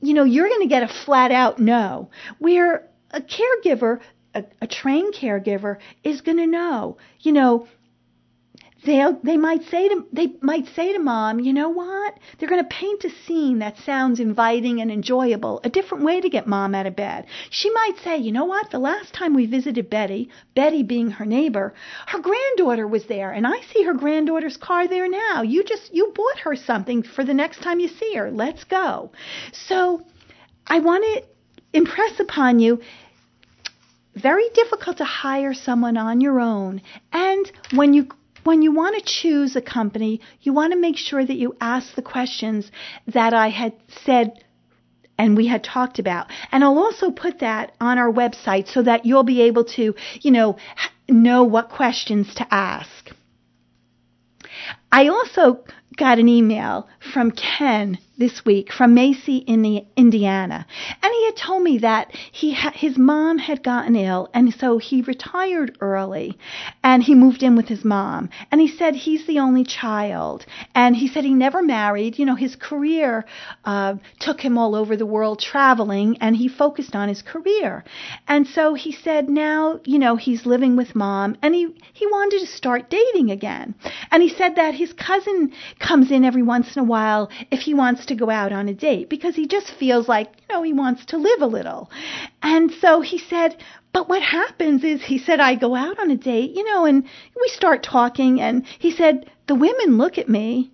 You 0.02 0.14
know, 0.14 0.24
you're 0.24 0.50
gonna 0.50 0.68
get 0.68 0.84
a 0.84 0.88
flat 0.88 1.32
out 1.32 1.60
no. 1.60 2.10
Where 2.40 2.88
a 3.12 3.22
caregiver 3.22 4.00
a, 4.34 4.44
a 4.62 4.68
trained 4.68 5.14
caregiver 5.14 5.78
is 6.04 6.22
going 6.22 6.38
to 6.38 6.48
know, 6.48 6.98
you 7.20 7.32
know, 7.32 7.68
they 8.84 9.06
they 9.24 9.38
might 9.38 9.64
say 9.66 9.90
to 9.90 10.08
they 10.12 10.34
might 10.42 10.68
say 10.76 10.94
to 10.94 11.00
mom, 11.00 11.40
you 11.40 11.54
know 11.54 11.70
what? 11.70 12.18
They're 12.38 12.50
going 12.50 12.64
to 12.64 12.76
paint 12.76 13.04
a 13.04 13.12
scene 13.12 13.60
that 13.60 13.78
sounds 13.78 14.20
inviting 14.20 14.82
and 14.82 14.92
enjoyable, 14.92 15.62
a 15.64 15.70
different 15.70 16.04
way 16.04 16.20
to 16.20 16.30
get 16.30 16.48
mom 16.48 16.74
out 16.74 16.88
of 16.88 16.96
bed. 16.96 17.28
She 17.52 17.70
might 17.70 17.98
say, 18.04 18.18
you 18.18 18.32
know 18.32 18.46
what? 18.46 18.72
The 18.72 18.80
last 18.80 19.14
time 19.14 19.36
we 19.36 19.46
visited 19.46 19.90
Betty, 19.90 20.30
Betty 20.56 20.82
being 20.82 21.12
her 21.12 21.26
neighbor, 21.26 21.76
her 22.08 22.20
granddaughter 22.20 22.88
was 22.88 23.06
there, 23.06 23.32
and 23.32 23.46
I 23.46 23.62
see 23.72 23.84
her 23.84 23.94
granddaughter's 23.94 24.58
car 24.58 24.88
there 24.88 25.08
now. 25.08 25.44
You 25.44 25.64
just 25.64 25.94
you 25.94 26.12
bought 26.16 26.40
her 26.40 26.56
something 26.56 27.04
for 27.04 27.24
the 27.24 27.36
next 27.36 27.62
time 27.62 27.80
you 27.80 27.88
see 27.88 28.16
her. 28.16 28.32
Let's 28.32 28.64
go. 28.64 29.12
So, 29.52 30.02
I 30.66 30.80
want 30.80 31.04
to 31.04 31.24
impress 31.74 32.20
upon 32.20 32.60
you 32.60 32.82
very 34.16 34.50
difficult 34.54 34.98
to 34.98 35.06
hire 35.06 35.54
someone 35.54 35.98
on 35.98 36.22
your 36.22 36.40
own. 36.40 36.82
And 37.12 37.52
when 37.74 37.94
you 37.94 38.08
when 38.44 38.62
you 38.64 38.72
want 38.72 38.98
to 38.98 39.04
choose 39.06 39.56
a 39.56 39.62
company, 39.62 40.20
you 40.42 40.52
want 40.52 40.74
to 40.74 40.80
make 40.80 40.98
sure 40.98 41.24
that 41.24 41.38
you 41.38 41.56
ask 41.62 41.94
the 41.94 42.02
questions 42.02 42.72
that 43.08 43.34
I 43.34 43.50
had 43.50 43.74
said 44.04 44.44
and 45.18 45.38
we 45.38 45.46
had 45.46 45.64
talked 45.64 46.00
about. 46.00 46.32
And 46.52 46.64
I'll 46.64 46.80
also 46.80 47.12
put 47.12 47.40
that 47.40 47.74
on 47.80 48.00
our 48.00 48.12
website 48.12 48.68
so 48.68 48.82
that 48.82 49.06
you'll 49.06 49.24
be 49.24 49.44
able 49.44 49.66
to, 49.66 49.94
you 50.22 50.32
know, 50.32 50.58
know 51.08 51.44
what 51.44 51.70
questions 51.70 52.34
to 52.36 52.48
ask. 52.52 53.12
I 54.92 55.10
also 55.10 55.64
got 55.96 56.18
an 56.18 56.28
email 56.28 56.90
from 57.14 57.32
Ken 57.32 58.00
this 58.22 58.46
week 58.46 58.72
from 58.72 58.94
Macy 58.94 59.38
in 59.38 59.84
Indiana, 59.98 60.68
and 61.02 61.12
he 61.12 61.26
had 61.26 61.36
told 61.36 61.64
me 61.64 61.80
that 61.80 62.14
he 62.32 62.54
ha- 62.54 62.72
his 62.76 62.96
mom 62.96 63.40
had 63.40 63.64
gotten 63.64 63.96
ill, 63.96 64.30
and 64.32 64.54
so 64.54 64.78
he 64.78 65.02
retired 65.02 65.76
early, 65.82 66.38
and 66.84 67.02
he 67.02 67.16
moved 67.16 67.42
in 67.42 67.56
with 67.56 67.68
his 67.68 67.84
mom. 67.84 68.30
And 68.52 68.62
he 68.62 68.68
said 68.68 68.94
he's 68.94 69.26
the 69.26 69.40
only 69.40 69.64
child, 69.64 70.46
and 70.76 70.96
he 70.96 71.08
said 71.08 71.24
he 71.24 71.34
never 71.34 71.64
married. 71.64 72.20
You 72.20 72.28
know, 72.28 72.36
his 72.36 72.56
career 72.56 73.26
uh, 73.66 73.96
took 74.20 74.40
him 74.40 74.56
all 74.56 74.76
over 74.76 74.96
the 74.96 75.14
world 75.16 75.40
traveling, 75.40 76.18
and 76.22 76.36
he 76.36 76.48
focused 76.48 76.96
on 76.96 77.10
his 77.10 77.24
career. 77.24 77.84
And 78.28 78.46
so 78.46 78.76
he 78.76 78.92
said 78.92 79.30
now, 79.30 79.80
you 79.84 79.98
know, 79.98 80.16
he's 80.16 80.46
living 80.46 80.76
with 80.76 80.96
mom, 80.96 81.38
and 81.42 81.56
he 81.56 81.74
he 81.94 82.06
wanted 82.06 82.42
to 82.42 82.46
start 82.46 82.92
dating 82.92 83.32
again. 83.32 83.74
And 84.12 84.22
he 84.22 84.30
said 84.30 84.58
that 84.58 84.76
his 84.76 84.94
cousin 84.94 85.54
comes 85.80 86.12
in 86.12 86.24
every 86.24 86.44
once 86.44 86.76
in 86.76 86.84
a 86.84 86.86
while 86.86 87.32
if 87.50 87.62
he 87.62 87.74
wants 87.74 88.06
to 88.06 88.11
go 88.16 88.30
out 88.30 88.52
on 88.52 88.70
a 88.70 88.74
date 88.74 89.10
because 89.10 89.36
he 89.36 89.48
just 89.48 89.72
feels 89.72 90.08
like, 90.08 90.28
you 90.42 90.56
know, 90.56 90.64
he 90.64 90.74
wants 90.74 91.06
to 91.06 91.18
live 91.18 91.42
a 91.42 91.48
little. 91.48 91.90
And 92.42 92.72
so 92.72 93.02
he 93.02 93.18
said, 93.18 93.56
but 93.94 94.08
what 94.08 94.22
happens 94.22 94.84
is 94.84 95.04
he 95.04 95.18
said, 95.18 95.40
I 95.40 95.56
go 95.56 95.76
out 95.76 96.00
on 96.00 96.12
a 96.12 96.18
date, 96.18 96.52
you 96.56 96.64
know, 96.64 96.86
and 96.86 97.04
we 97.04 97.48
start 97.50 97.84
talking 97.84 98.40
and 98.42 98.66
he 98.80 98.92
said, 98.92 99.30
the 99.48 99.56
women 99.56 99.98
look 99.98 100.18
at 100.18 100.30
me 100.30 100.72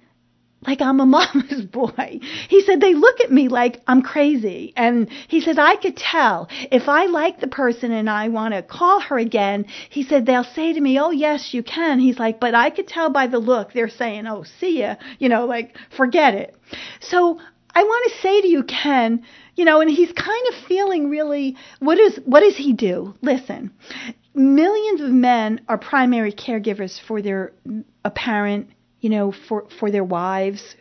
like 0.65 0.81
I'm 0.81 0.99
a 0.99 1.05
mama's 1.05 1.61
boy. 1.71 2.19
He 2.49 2.61
said 2.61 2.81
they 2.81 2.93
look 2.93 3.21
at 3.21 3.31
me 3.31 3.47
like 3.47 3.81
I'm 3.87 4.01
crazy. 4.01 4.73
And 4.75 5.09
he 5.27 5.41
said 5.41 5.59
I 5.59 5.75
could 5.75 5.95
tell 5.95 6.49
if 6.71 6.89
I 6.89 7.05
like 7.05 7.39
the 7.39 7.47
person 7.47 7.91
and 7.91 8.09
I 8.09 8.29
want 8.29 8.53
to 8.53 8.63
call 8.63 8.99
her 9.01 9.17
again, 9.17 9.65
he 9.89 10.03
said 10.03 10.25
they'll 10.25 10.43
say 10.43 10.73
to 10.73 10.81
me, 10.81 10.99
"Oh, 10.99 11.11
yes, 11.11 11.53
you 11.53 11.63
can." 11.63 11.99
He's 11.99 12.19
like, 12.19 12.39
"But 12.39 12.55
I 12.55 12.69
could 12.69 12.87
tell 12.87 13.09
by 13.09 13.27
the 13.27 13.39
look 13.39 13.73
they're 13.73 13.89
saying, 13.89 14.25
"Oh, 14.27 14.43
see 14.59 14.79
ya." 14.79 14.95
You 15.19 15.29
know, 15.29 15.45
like 15.45 15.77
forget 15.95 16.33
it. 16.33 16.55
So, 16.99 17.39
I 17.75 17.83
want 17.83 18.11
to 18.11 18.21
say 18.21 18.41
to 18.41 18.47
you, 18.47 18.63
Ken, 18.63 19.23
you 19.55 19.63
know, 19.63 19.81
and 19.81 19.89
he's 19.89 20.11
kind 20.11 20.47
of 20.49 20.55
feeling 20.67 21.09
really 21.09 21.55
what 21.79 21.99
is 21.99 22.19
what 22.25 22.39
does 22.39 22.57
he 22.57 22.73
do? 22.73 23.13
Listen. 23.21 23.71
Millions 24.33 25.01
of 25.01 25.09
men 25.09 25.61
are 25.67 25.79
primary 25.79 26.31
caregivers 26.31 26.99
for 27.07 27.23
their 27.23 27.53
apparent 28.05 28.69
you 28.99 29.09
know, 29.09 29.31
for 29.31 29.67
for 29.79 29.91
their 29.91 30.03
wives. 30.03 30.75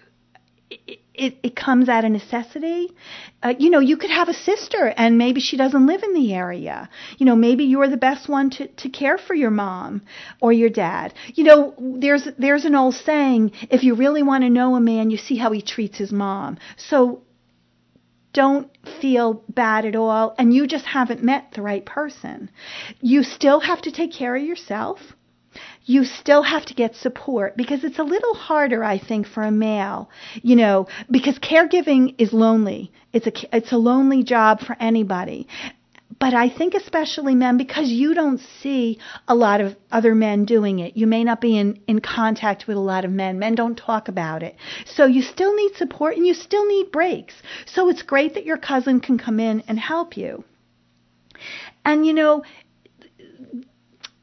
It, 0.68 1.00
it, 1.16 1.38
it 1.42 1.57
comes 1.57 1.88
out 1.88 2.05
of 2.05 2.11
necessity. 2.11 2.92
Uh, 3.42 3.55
you 3.59 3.70
know, 3.70 3.79
you 3.79 3.96
could 3.96 4.11
have 4.11 4.29
a 4.29 4.35
sister 4.35 4.92
and 4.96 5.16
maybe 5.16 5.40
she 5.40 5.57
doesn't 5.57 5.87
live 5.87 6.02
in 6.02 6.12
the 6.12 6.35
area. 6.35 6.88
You 7.18 7.26
know, 7.26 7.37
maybe 7.37 7.64
you're 7.64 7.88
the 7.88 7.96
best 7.96 8.29
one 8.29 8.50
to, 8.50 8.66
to 8.68 8.88
care 8.88 9.16
for 9.16 9.35
your 9.35 9.50
mom 9.50 10.02
or 10.40 10.52
your 10.52 10.68
dad. 10.68 11.14
You 11.35 11.44
know, 11.44 11.74
there's 11.79 12.29
there's 12.38 12.64
an 12.64 12.74
old 12.74 12.94
saying, 12.94 13.52
if 13.70 13.83
you 13.83 13.94
really 13.94 14.22
want 14.22 14.44
to 14.44 14.50
know 14.50 14.76
a 14.76 14.81
man, 14.81 15.11
you 15.11 15.16
see 15.16 15.37
how 15.37 15.52
he 15.52 15.62
treats 15.62 15.98
his 15.98 16.12
mom. 16.12 16.59
So 16.76 17.22
don't 18.33 18.70
feel 19.00 19.42
bad 19.48 19.87
at 19.87 19.96
all 19.96 20.35
and 20.38 20.52
you 20.52 20.66
just 20.66 20.85
haven't 20.85 21.22
met 21.22 21.52
the 21.55 21.62
right 21.62 21.87
person. 21.87 22.50
You 23.00 23.22
still 23.22 23.61
have 23.61 23.81
to 23.83 23.90
take 23.90 24.12
care 24.12 24.37
of 24.37 24.42
yourself 24.42 24.98
you 25.87 26.05
still 26.05 26.42
have 26.42 26.66
to 26.66 26.75
get 26.75 26.96
support 26.96 27.57
because 27.57 27.85
it's 27.85 28.01
a 28.01 28.05
little 28.05 28.35
harder, 28.35 28.83
I 28.83 28.99
think, 28.99 29.27
for 29.27 29.44
a 29.44 29.53
male, 29.53 30.11
you 30.42 30.57
know, 30.57 30.88
because 31.11 31.38
caregiving 31.38 32.16
is 32.18 32.33
lonely. 32.33 32.92
It's 33.12 33.29
a, 33.29 33.57
it's 33.57 33.72
a 33.72 33.79
lonely 33.79 34.25
job 34.25 34.61
for 34.61 34.77
anybody. 34.81 35.46
But 36.18 36.35
I 36.35 36.49
think 36.49 36.75
especially 36.75 37.35
men, 37.35 37.57
because 37.57 37.88
you 37.88 38.14
don't 38.14 38.40
see 38.62 38.99
a 39.29 39.35
lot 39.35 39.61
of 39.61 39.77
other 39.92 40.14
men 40.14 40.44
doing 40.44 40.81
it. 40.81 40.96
You 40.96 41.07
may 41.07 41.22
not 41.22 41.40
be 41.40 41.57
in, 41.57 41.81
in 41.87 42.01
contact 42.01 42.66
with 42.66 42.77
a 42.77 42.81
lot 42.81 43.05
of 43.05 43.11
men. 43.11 43.38
Men 43.38 43.55
don't 43.55 43.77
talk 43.77 44.09
about 44.09 44.42
it. 44.42 44.57
So 44.87 45.05
you 45.05 45.22
still 45.22 45.55
need 45.55 45.77
support 45.77 46.16
and 46.16 46.27
you 46.27 46.35
still 46.35 46.66
need 46.66 46.90
breaks. 46.90 47.35
So 47.66 47.88
it's 47.88 48.03
great 48.03 48.35
that 48.35 48.46
your 48.46 48.57
cousin 48.57 49.01
can 49.01 49.18
come 49.18 49.38
in 49.38 49.62
and 49.68 49.79
help 49.79 50.16
you. 50.16 50.42
And 51.85 52.07
you 52.07 52.14
know, 52.14 52.42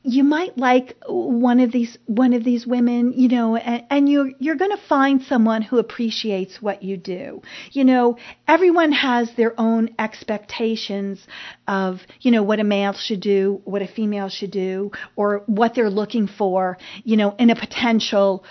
you 0.03 0.23
might 0.23 0.57
like 0.57 0.97
one 1.07 1.61
of 1.61 1.71
these 1.71 1.97
one 2.05 2.33
of 2.33 2.43
these 2.43 2.67
women, 2.67 3.13
you 3.13 3.29
know, 3.29 3.55
and, 3.55 3.83
and 3.89 4.09
you 4.09 4.35
you're 4.37 4.55
going 4.55 4.71
to 4.71 4.87
find 4.89 5.21
someone 5.23 5.61
who 5.61 5.77
appreciates 5.77 6.61
what 6.61 6.83
you 6.83 6.97
do. 6.97 7.41
You 7.71 7.85
know, 7.85 8.17
everyone 8.47 8.91
has 8.91 9.29
their 9.37 9.59
own 9.59 9.95
expectations 9.97 11.25
of, 11.67 12.01
you 12.19 12.31
know, 12.31 12.43
what 12.43 12.59
a 12.59 12.65
male 12.65 12.93
should 12.93 13.21
do, 13.21 13.61
what 13.63 13.81
a 13.81 13.87
female 13.87 14.27
should 14.27 14.51
do, 14.51 14.91
or 15.15 15.43
what 15.45 15.73
they're 15.73 15.89
looking 15.89 16.27
for, 16.27 16.77
you 17.05 17.15
know, 17.15 17.35
in 17.39 17.49
a 17.49 17.55
potential 17.55 18.43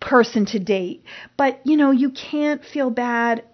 person 0.00 0.46
to 0.46 0.58
date. 0.58 1.04
But, 1.36 1.60
you 1.64 1.76
know, 1.76 1.90
you 1.90 2.10
can't 2.10 2.64
feel 2.64 2.90
bad 2.90 3.44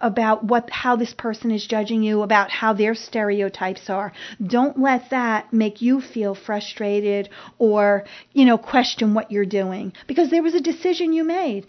about 0.00 0.44
what 0.44 0.70
how 0.70 0.96
this 0.96 1.14
person 1.14 1.50
is 1.50 1.66
judging 1.66 2.02
you, 2.02 2.22
about 2.22 2.50
how 2.50 2.72
their 2.72 2.94
stereotypes 2.94 3.88
are. 3.90 4.12
Don't 4.44 4.78
let 4.80 5.10
that 5.10 5.52
make 5.52 5.80
you 5.82 6.00
feel 6.00 6.34
frustrated 6.34 7.28
or, 7.58 8.04
you 8.32 8.44
know, 8.44 8.58
question 8.58 9.14
what 9.14 9.30
you're 9.30 9.44
doing 9.44 9.92
because 10.06 10.30
there 10.30 10.42
was 10.42 10.54
a 10.54 10.60
decision 10.60 11.12
you 11.12 11.24
made. 11.24 11.66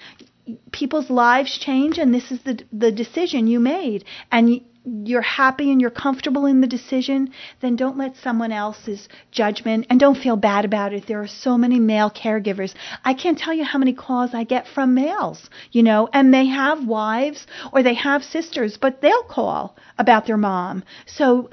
People's 0.71 1.09
lives 1.09 1.57
change 1.57 1.97
and 1.97 2.13
this 2.13 2.31
is 2.31 2.41
the 2.43 2.59
the 2.73 2.91
decision 2.91 3.47
you 3.47 3.59
made 3.59 4.03
and 4.31 4.61
you're 4.85 5.21
happy 5.21 5.71
and 5.71 5.81
you're 5.81 5.89
comfortable 5.89 6.45
in 6.45 6.61
the 6.61 6.67
decision, 6.67 7.31
then 7.61 7.75
don't 7.75 7.97
let 7.97 8.15
someone 8.17 8.51
else's 8.51 9.07
judgment 9.31 9.85
and 9.89 9.99
don't 9.99 10.17
feel 10.17 10.35
bad 10.35 10.65
about 10.65 10.93
it. 10.93 11.05
There 11.07 11.21
are 11.21 11.27
so 11.27 11.57
many 11.57 11.79
male 11.79 12.09
caregivers. 12.09 12.73
I 13.03 13.13
can't 13.13 13.37
tell 13.37 13.53
you 13.53 13.63
how 13.63 13.79
many 13.79 13.93
calls 13.93 14.33
I 14.33 14.43
get 14.43 14.67
from 14.67 14.93
males, 14.93 15.49
you 15.71 15.83
know, 15.83 16.09
and 16.13 16.33
they 16.33 16.47
have 16.47 16.87
wives 16.87 17.45
or 17.73 17.83
they 17.83 17.95
have 17.95 18.23
sisters, 18.23 18.77
but 18.77 19.01
they'll 19.01 19.23
call 19.23 19.75
about 19.97 20.25
their 20.25 20.37
mom. 20.37 20.83
So 21.05 21.49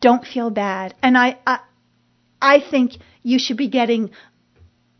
don't 0.00 0.26
feel 0.26 0.50
bad. 0.50 0.94
And 1.02 1.16
I, 1.16 1.38
I, 1.46 1.60
I 2.40 2.60
think 2.60 2.92
you 3.22 3.38
should 3.38 3.56
be 3.56 3.68
getting 3.68 4.10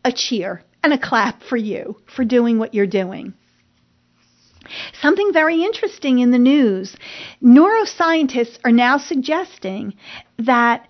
a 0.03 0.11
cheer 0.11 0.63
and 0.83 0.93
a 0.93 0.99
clap 0.99 1.41
for 1.43 1.57
you 1.57 1.97
for 2.15 2.23
doing 2.23 2.59
what 2.59 2.73
you're 2.73 2.87
doing. 2.87 3.33
Something 5.01 5.31
very 5.33 5.63
interesting 5.63 6.19
in 6.19 6.31
the 6.31 6.39
news. 6.39 6.95
Neuroscientists 7.43 8.57
are 8.63 8.71
now 8.71 8.97
suggesting 8.97 9.93
that 10.39 10.87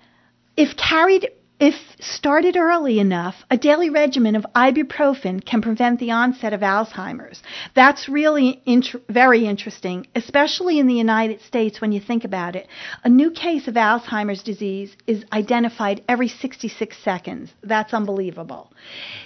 if 0.57 0.75
carried 0.77 1.29
if 1.59 1.75
started 2.01 2.57
early 2.57 2.99
enough, 2.99 3.35
a 3.49 3.57
daily 3.57 3.89
regimen 3.89 4.35
of 4.35 4.45
ibuprofen 4.55 5.43
can 5.43 5.61
prevent 5.61 5.99
the 5.99 6.11
onset 6.11 6.51
of 6.51 6.59
Alzheimer's. 6.59 7.41
That's 7.73 8.09
really 8.09 8.61
int- 8.65 8.95
very 9.09 9.45
interesting, 9.45 10.05
especially 10.15 10.79
in 10.79 10.87
the 10.87 10.95
United 10.95 11.41
States 11.41 11.79
when 11.79 11.93
you 11.93 12.01
think 12.01 12.25
about 12.25 12.57
it. 12.57 12.67
A 13.05 13.09
new 13.09 13.31
case 13.31 13.69
of 13.69 13.75
Alzheimer's 13.75 14.43
disease 14.43 14.97
is 15.07 15.23
identified 15.31 16.03
every 16.09 16.27
66 16.27 16.97
seconds. 16.97 17.53
That's 17.63 17.93
unbelievable. 17.93 18.73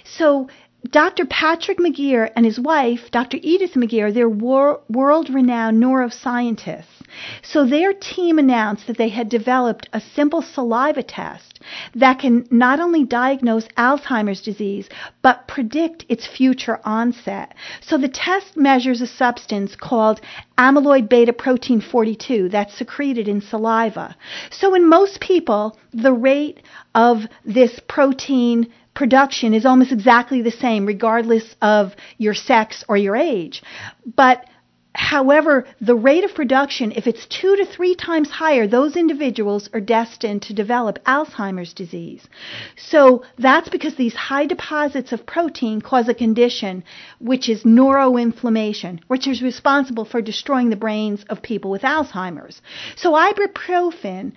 So 0.04 0.48
Dr. 0.88 1.26
Patrick 1.26 1.78
McGeer 1.78 2.30
and 2.34 2.46
his 2.46 2.58
wife, 2.58 3.10
Dr. 3.10 3.38
Edith 3.42 3.74
McGeer, 3.74 4.14
they're 4.14 4.28
wor- 4.28 4.80
world 4.88 5.28
renowned 5.28 5.82
neuroscientists. 5.82 6.86
So 7.42 7.66
their 7.66 7.92
team 7.92 8.38
announced 8.38 8.86
that 8.86 8.96
they 8.96 9.08
had 9.08 9.28
developed 9.28 9.88
a 9.92 10.00
simple 10.00 10.42
saliva 10.42 11.02
test 11.02 11.60
that 11.94 12.20
can 12.20 12.46
not 12.50 12.80
only 12.80 13.04
diagnose 13.04 13.66
Alzheimer's 13.76 14.40
disease, 14.40 14.88
but 15.20 15.46
predict 15.46 16.06
its 16.08 16.26
future 16.26 16.80
onset. 16.84 17.54
So 17.80 17.98
the 17.98 18.08
test 18.08 18.56
measures 18.56 19.00
a 19.00 19.06
substance 19.06 19.76
called 19.76 20.20
amyloid 20.56 21.08
beta 21.08 21.32
protein 21.32 21.80
42 21.80 22.48
that's 22.48 22.74
secreted 22.74 23.28
in 23.28 23.40
saliva. 23.40 24.16
So 24.50 24.74
in 24.74 24.88
most 24.88 25.20
people, 25.20 25.76
the 25.92 26.12
rate 26.12 26.62
of 26.94 27.26
this 27.44 27.80
protein 27.86 28.72
production 28.94 29.54
is 29.54 29.64
almost 29.66 29.92
exactly 29.92 30.42
the 30.42 30.50
same, 30.50 30.86
regardless 30.86 31.54
of 31.62 31.92
your 32.18 32.34
sex 32.34 32.84
or 32.88 32.96
your 32.96 33.16
age. 33.16 33.62
But 34.04 34.44
However, 34.94 35.66
the 35.80 35.94
rate 35.94 36.24
of 36.24 36.34
production, 36.34 36.90
if 36.90 37.06
it's 37.06 37.24
two 37.26 37.54
to 37.56 37.64
three 37.64 37.94
times 37.94 38.28
higher, 38.28 38.66
those 38.66 38.96
individuals 38.96 39.68
are 39.72 39.80
destined 39.80 40.42
to 40.42 40.52
develop 40.52 40.98
Alzheimer's 41.04 41.72
disease. 41.72 42.26
So 42.76 43.22
that's 43.38 43.68
because 43.68 43.94
these 43.94 44.14
high 44.14 44.46
deposits 44.46 45.12
of 45.12 45.26
protein 45.26 45.80
cause 45.80 46.08
a 46.08 46.14
condition 46.14 46.82
which 47.20 47.48
is 47.48 47.62
neuroinflammation, 47.62 49.00
which 49.06 49.28
is 49.28 49.42
responsible 49.42 50.04
for 50.04 50.20
destroying 50.20 50.70
the 50.70 50.76
brains 50.76 51.24
of 51.28 51.40
people 51.40 51.70
with 51.70 51.82
Alzheimer's. 51.82 52.60
So 52.96 53.12
ibuprofen 53.12 54.32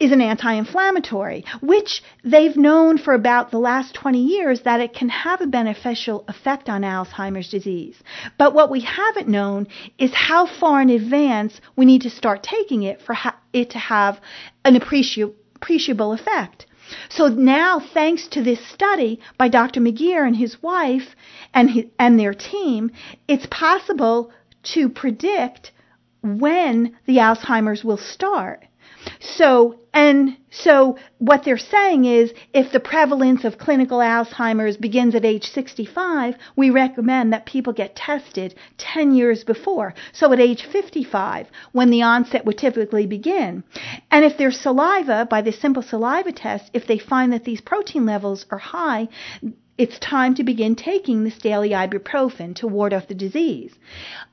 is 0.00 0.12
an 0.12 0.20
anti-inflammatory, 0.20 1.44
which 1.62 2.02
they've 2.22 2.56
known 2.56 2.98
for 2.98 3.14
about 3.14 3.50
the 3.50 3.58
last 3.58 3.94
20 3.94 4.22
years 4.22 4.62
that 4.62 4.80
it 4.80 4.92
can 4.92 5.08
have 5.08 5.40
a 5.40 5.46
beneficial 5.46 6.24
effect 6.28 6.68
on 6.68 6.82
Alzheimer's 6.82 7.48
disease. 7.48 7.96
But 8.36 8.54
what 8.54 8.70
we 8.70 8.80
haven't 8.80 9.28
known 9.28 9.66
is 9.98 10.12
how 10.14 10.46
far 10.46 10.82
in 10.82 10.90
advance 10.90 11.60
we 11.76 11.84
need 11.84 12.02
to 12.02 12.10
start 12.10 12.42
taking 12.42 12.82
it 12.82 13.00
for 13.00 13.14
ha- 13.14 13.38
it 13.52 13.70
to 13.70 13.78
have 13.78 14.20
an 14.64 14.74
appreci- 14.74 15.32
appreciable 15.56 16.12
effect. 16.12 16.66
So 17.08 17.28
now, 17.28 17.80
thanks 17.80 18.28
to 18.28 18.42
this 18.42 18.64
study 18.66 19.20
by 19.38 19.48
Dr. 19.48 19.80
McGeer 19.80 20.26
and 20.26 20.36
his 20.36 20.62
wife 20.62 21.16
and, 21.54 21.70
his, 21.70 21.86
and 21.98 22.18
their 22.18 22.34
team, 22.34 22.90
it's 23.26 23.46
possible 23.46 24.32
to 24.74 24.88
predict 24.88 25.72
when 26.22 26.96
the 27.06 27.18
Alzheimer's 27.18 27.84
will 27.84 27.96
start. 27.96 28.64
So, 29.20 29.78
and 29.92 30.36
so 30.50 30.98
what 31.18 31.44
they're 31.44 31.58
saying 31.58 32.04
is 32.04 32.32
if 32.52 32.72
the 32.72 32.80
prevalence 32.80 33.44
of 33.44 33.58
clinical 33.58 33.98
Alzheimer's 33.98 34.76
begins 34.76 35.14
at 35.14 35.24
age 35.24 35.44
65, 35.44 36.36
we 36.56 36.70
recommend 36.70 37.32
that 37.32 37.46
people 37.46 37.72
get 37.72 37.96
tested 37.96 38.54
10 38.78 39.14
years 39.14 39.44
before. 39.44 39.94
So 40.12 40.32
at 40.32 40.40
age 40.40 40.64
55, 40.64 41.48
when 41.72 41.90
the 41.90 42.02
onset 42.02 42.44
would 42.44 42.58
typically 42.58 43.06
begin. 43.06 43.64
And 44.10 44.24
if 44.24 44.36
their 44.36 44.52
saliva, 44.52 45.26
by 45.28 45.42
the 45.42 45.52
simple 45.52 45.82
saliva 45.82 46.32
test, 46.32 46.70
if 46.72 46.86
they 46.86 46.98
find 46.98 47.32
that 47.32 47.44
these 47.44 47.60
protein 47.60 48.06
levels 48.06 48.46
are 48.50 48.58
high, 48.58 49.08
it's 49.76 49.98
time 49.98 50.36
to 50.36 50.44
begin 50.44 50.76
taking 50.76 51.24
this 51.24 51.36
daily 51.38 51.70
ibuprofen 51.70 52.54
to 52.54 52.68
ward 52.68 52.92
off 52.92 53.08
the 53.08 53.14
disease. 53.14 53.74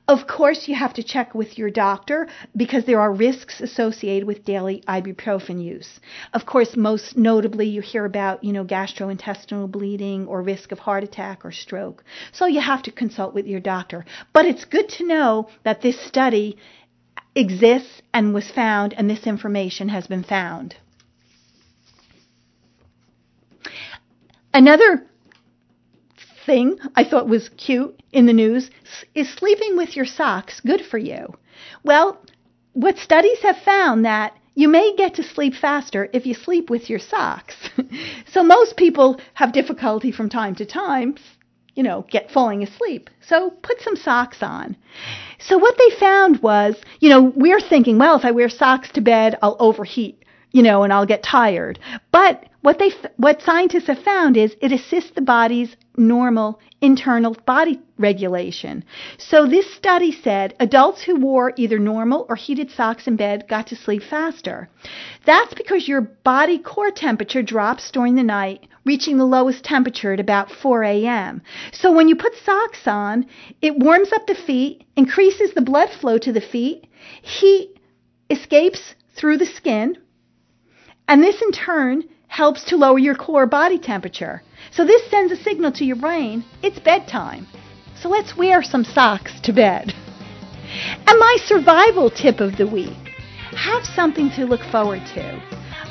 Of 0.06 0.26
course, 0.28 0.68
you 0.68 0.76
have 0.76 0.94
to 0.94 1.02
check 1.02 1.34
with 1.34 1.58
your 1.58 1.70
doctor 1.70 2.28
because 2.56 2.84
there 2.84 3.00
are 3.00 3.12
risks 3.12 3.60
associated 3.60 4.26
with 4.26 4.44
daily 4.44 4.84
ibuprofen 4.86 5.62
use. 5.62 5.98
Of 6.32 6.46
course, 6.46 6.76
most 6.76 7.16
notably, 7.16 7.68
you 7.68 7.80
hear 7.80 8.04
about, 8.04 8.44
you 8.44 8.52
know, 8.52 8.64
gastrointestinal 8.64 9.70
bleeding 9.70 10.26
or 10.26 10.42
risk 10.42 10.70
of 10.70 10.78
heart 10.78 11.02
attack 11.02 11.44
or 11.44 11.50
stroke. 11.50 12.04
So 12.30 12.46
you 12.46 12.60
have 12.60 12.82
to 12.84 12.92
consult 12.92 13.34
with 13.34 13.46
your 13.46 13.60
doctor. 13.60 14.04
But 14.32 14.46
it's 14.46 14.64
good 14.64 14.88
to 14.90 15.06
know 15.06 15.48
that 15.64 15.82
this 15.82 16.00
study 16.00 16.56
exists 17.34 18.02
and 18.14 18.32
was 18.32 18.50
found 18.50 18.94
and 18.94 19.10
this 19.10 19.26
information 19.26 19.88
has 19.88 20.06
been 20.06 20.22
found. 20.22 20.76
Another 24.54 25.06
thing 26.46 26.78
I 26.94 27.04
thought 27.04 27.28
was 27.28 27.48
cute 27.50 28.00
in 28.12 28.26
the 28.26 28.32
news 28.32 28.70
is 29.14 29.32
sleeping 29.32 29.76
with 29.76 29.96
your 29.96 30.06
socks 30.06 30.60
good 30.60 30.82
for 30.84 30.98
you? 30.98 31.34
Well, 31.84 32.18
what 32.72 32.98
studies 32.98 33.40
have 33.42 33.58
found 33.58 34.04
that 34.04 34.34
you 34.54 34.68
may 34.68 34.94
get 34.96 35.14
to 35.14 35.22
sleep 35.22 35.54
faster 35.54 36.08
if 36.12 36.26
you 36.26 36.34
sleep 36.34 36.68
with 36.68 36.90
your 36.90 36.98
socks. 36.98 37.56
so 38.32 38.42
most 38.42 38.76
people 38.76 39.20
have 39.34 39.52
difficulty 39.52 40.12
from 40.12 40.28
time 40.28 40.54
to 40.56 40.66
time, 40.66 41.16
you 41.74 41.82
know, 41.82 42.04
get 42.10 42.30
falling 42.30 42.62
asleep. 42.62 43.08
So 43.26 43.50
put 43.62 43.80
some 43.80 43.96
socks 43.96 44.42
on. 44.42 44.76
So 45.38 45.56
what 45.56 45.76
they 45.78 45.96
found 45.96 46.42
was, 46.42 46.76
you 47.00 47.08
know, 47.08 47.32
we're 47.34 47.60
thinking, 47.60 47.98
well, 47.98 48.16
if 48.16 48.24
I 48.24 48.30
wear 48.30 48.48
socks 48.48 48.90
to 48.92 49.00
bed, 49.00 49.38
I'll 49.42 49.56
overheat, 49.58 50.22
you 50.50 50.62
know, 50.62 50.82
and 50.82 50.92
I'll 50.92 51.06
get 51.06 51.22
tired. 51.22 51.78
But 52.10 52.44
what 52.60 52.78
they 52.78 52.92
what 53.16 53.42
scientists 53.42 53.86
have 53.86 54.02
found 54.02 54.36
is 54.36 54.54
it 54.60 54.70
assists 54.70 55.12
the 55.12 55.22
body's 55.22 55.74
normal 55.96 56.60
internal 56.80 57.36
body 57.46 57.80
regulation. 57.98 58.84
So 59.18 59.46
this 59.46 59.72
study 59.74 60.10
said 60.10 60.54
adults 60.58 61.02
who 61.02 61.16
wore 61.16 61.52
either 61.56 61.78
normal 61.78 62.26
or 62.28 62.36
heated 62.36 62.70
socks 62.70 63.06
in 63.06 63.16
bed 63.16 63.46
got 63.48 63.68
to 63.68 63.76
sleep 63.76 64.02
faster. 64.02 64.68
That's 65.24 65.54
because 65.54 65.86
your 65.86 66.00
body 66.00 66.58
core 66.58 66.90
temperature 66.90 67.42
drops 67.42 67.90
during 67.90 68.16
the 68.16 68.22
night, 68.22 68.66
reaching 68.84 69.16
the 69.16 69.24
lowest 69.24 69.64
temperature 69.64 70.12
at 70.12 70.20
about 70.20 70.50
4 70.50 70.82
a.m. 70.82 71.42
So 71.72 71.92
when 71.92 72.08
you 72.08 72.16
put 72.16 72.34
socks 72.44 72.86
on, 72.86 73.26
it 73.60 73.78
warms 73.78 74.12
up 74.12 74.26
the 74.26 74.34
feet, 74.34 74.84
increases 74.96 75.54
the 75.54 75.62
blood 75.62 75.90
flow 75.90 76.18
to 76.18 76.32
the 76.32 76.40
feet, 76.40 76.86
heat 77.22 77.78
escapes 78.28 78.94
through 79.14 79.36
the 79.36 79.46
skin, 79.46 79.98
and 81.06 81.22
this 81.22 81.40
in 81.42 81.52
turn 81.52 82.04
helps 82.32 82.64
to 82.64 82.76
lower 82.78 82.98
your 82.98 83.14
core 83.14 83.44
body 83.44 83.78
temperature. 83.78 84.42
So 84.70 84.86
this 84.86 85.10
sends 85.10 85.30
a 85.32 85.36
signal 85.36 85.70
to 85.72 85.84
your 85.84 85.96
brain, 85.96 86.42
it's 86.62 86.78
bedtime. 86.78 87.46
So 88.00 88.08
let's 88.08 88.34
wear 88.34 88.62
some 88.62 88.84
socks 88.84 89.38
to 89.42 89.52
bed. 89.52 89.92
And 91.06 91.18
my 91.18 91.36
survival 91.44 92.08
tip 92.08 92.40
of 92.40 92.56
the 92.56 92.66
week 92.66 93.12
have 93.54 93.84
something 93.84 94.30
to 94.30 94.46
look 94.46 94.64
forward 94.72 95.02
to. 95.14 95.42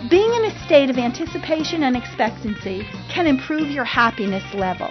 Being 0.10 0.34
in 0.34 0.46
a 0.46 0.66
state 0.66 0.90
of 0.90 0.98
anticipation 0.98 1.84
and 1.84 1.96
expectancy 1.96 2.88
can 3.14 3.28
improve 3.28 3.70
your 3.70 3.86
happiness 3.86 4.44
level. 4.56 4.90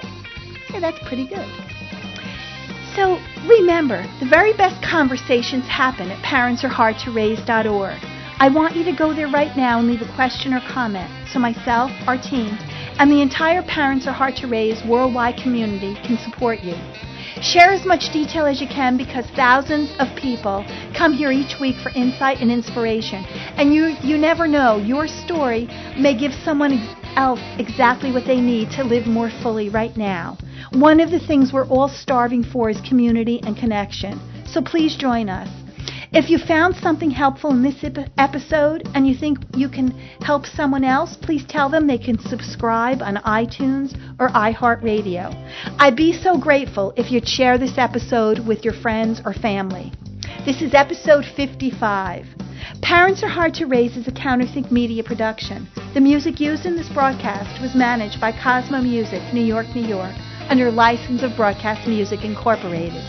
Yeah, 0.73 0.79
that's 0.79 1.01
pretty 1.09 1.27
good. 1.27 1.49
So 2.95 3.19
remember, 3.49 4.07
the 4.21 4.27
very 4.27 4.53
best 4.53 4.81
conversations 4.85 5.67
happen 5.67 6.13
at 6.13 6.23
parentsareHardToRaise.org. 6.23 8.20
I 8.41 8.49
want 8.49 8.75
you 8.75 8.85
to 8.85 8.93
go 8.93 9.13
there 9.13 9.29
right 9.29 9.55
now 9.55 9.81
and 9.81 9.87
leave 9.87 10.01
a 10.01 10.15
question 10.15 10.55
or 10.55 10.63
comment 10.73 11.11
so 11.31 11.39
myself, 11.39 11.91
our 12.07 12.17
team, 12.17 12.57
and 12.99 13.13
the 13.13 13.21
entire 13.21 13.63
Parents 13.63 14.07
Are 14.07 14.15
Hard 14.15 14.35
to 14.37 14.47
Raise 14.47 14.83
worldwide 14.89 15.37
community 15.37 15.95
can 16.07 16.17
support 16.17 16.61
you. 16.61 16.73
Share 17.43 17.71
as 17.71 17.85
much 17.85 18.11
detail 18.15 18.47
as 18.47 18.59
you 18.59 18.67
can 18.67 18.97
because 18.97 19.27
thousands 19.37 19.93
of 19.99 20.09
people 20.17 20.65
come 20.97 21.13
here 21.13 21.31
each 21.31 21.61
week 21.61 21.77
for 21.83 21.91
insight 21.91 22.41
and 22.41 22.51
inspiration. 22.51 23.27
And 23.61 23.75
you, 23.75 23.95
you 24.03 24.17
never 24.17 24.49
know, 24.49 24.79
your 24.79 25.07
story 25.07 25.69
may 25.99 26.17
give 26.17 26.33
someone 26.33 26.81
else 27.17 27.41
exactly 27.59 28.11
what 28.11 28.25
they 28.25 28.41
need 28.41 28.71
to 28.71 28.85
live 28.85 29.07
more 29.07 29.29
fully 29.43 29.69
right 29.69 29.95
now. 29.99 30.39
One 30.73 31.01
of 31.01 31.11
the 31.11 31.21
things 31.21 31.53
we're 31.53 31.69
all 31.69 31.91
starving 31.91 32.45
for 32.45 32.71
is 32.71 32.81
community 32.89 33.43
and 33.43 33.55
connection. 33.55 34.19
So 34.47 34.63
please 34.63 34.97
join 34.97 35.29
us. 35.29 35.60
If 36.13 36.29
you 36.29 36.39
found 36.39 36.75
something 36.75 37.13
helpful 37.13 37.51
in 37.51 37.63
this 37.63 37.85
episode 38.19 38.89
and 38.97 39.07
you 39.07 39.15
think 39.15 39.39
you 39.55 39.69
can 39.69 39.93
help 40.23 40.45
someone 40.45 40.83
else, 40.83 41.17
please 41.17 41.45
tell 41.45 41.69
them 41.69 41.87
they 41.87 41.99
can 41.99 42.19
subscribe 42.19 43.01
on 43.01 43.15
iTunes 43.19 43.95
or 44.19 44.29
iHeartRadio. 44.31 45.33
I'd 45.79 45.95
be 45.95 46.13
so 46.13 46.37
grateful 46.37 46.93
if 46.97 47.13
you'd 47.13 47.29
share 47.29 47.59
this 47.59 47.79
episode 47.79 48.41
with 48.41 48.65
your 48.65 48.75
friends 48.75 49.23
or 49.25 49.33
family. 49.33 49.93
This 50.45 50.61
is 50.63 50.75
episode 50.75 51.25
55. 51.37 52.27
Parents 52.83 53.23
Are 53.23 53.29
Hard 53.29 53.55
to 53.55 53.67
Raise 53.67 53.97
is 53.97 54.09
a 54.09 54.13
Counterthink 54.13 54.73
media 54.73 55.05
production. 55.05 55.69
The 55.95 56.01
music 56.01 56.41
used 56.41 56.67
in 56.67 56.75
this 56.75 56.89
broadcast 56.89 57.63
was 57.63 57.77
managed 57.77 58.21
by 58.21 58.33
Cosmo 58.33 58.81
Music, 58.81 59.23
New 59.33 59.45
York, 59.45 59.67
New 59.77 59.87
York, 59.87 60.15
under 60.49 60.73
license 60.73 61.23
of 61.23 61.37
Broadcast 61.37 61.87
Music 61.87 62.25
Incorporated. 62.25 63.05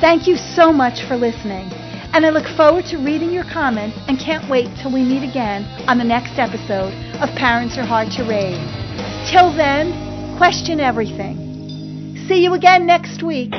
Thank 0.00 0.28
you 0.28 0.36
so 0.36 0.72
much 0.72 1.02
for 1.08 1.16
listening. 1.16 1.68
And 2.14 2.24
I 2.24 2.30
look 2.30 2.46
forward 2.56 2.84
to 2.92 2.98
reading 2.98 3.32
your 3.32 3.42
comments 3.42 3.98
and 4.06 4.20
can't 4.20 4.48
wait 4.48 4.68
till 4.80 4.92
we 4.92 5.02
meet 5.02 5.28
again 5.28 5.64
on 5.88 5.98
the 5.98 6.04
next 6.04 6.38
episode 6.38 6.94
of 7.20 7.28
Parents 7.34 7.76
Are 7.76 7.84
Hard 7.84 8.12
to 8.12 8.22
Raise. 8.22 8.54
Till 9.28 9.52
then, 9.52 10.38
question 10.38 10.78
everything. 10.78 12.14
See 12.28 12.44
you 12.44 12.54
again 12.54 12.86
next 12.86 13.24
week. 13.24 13.52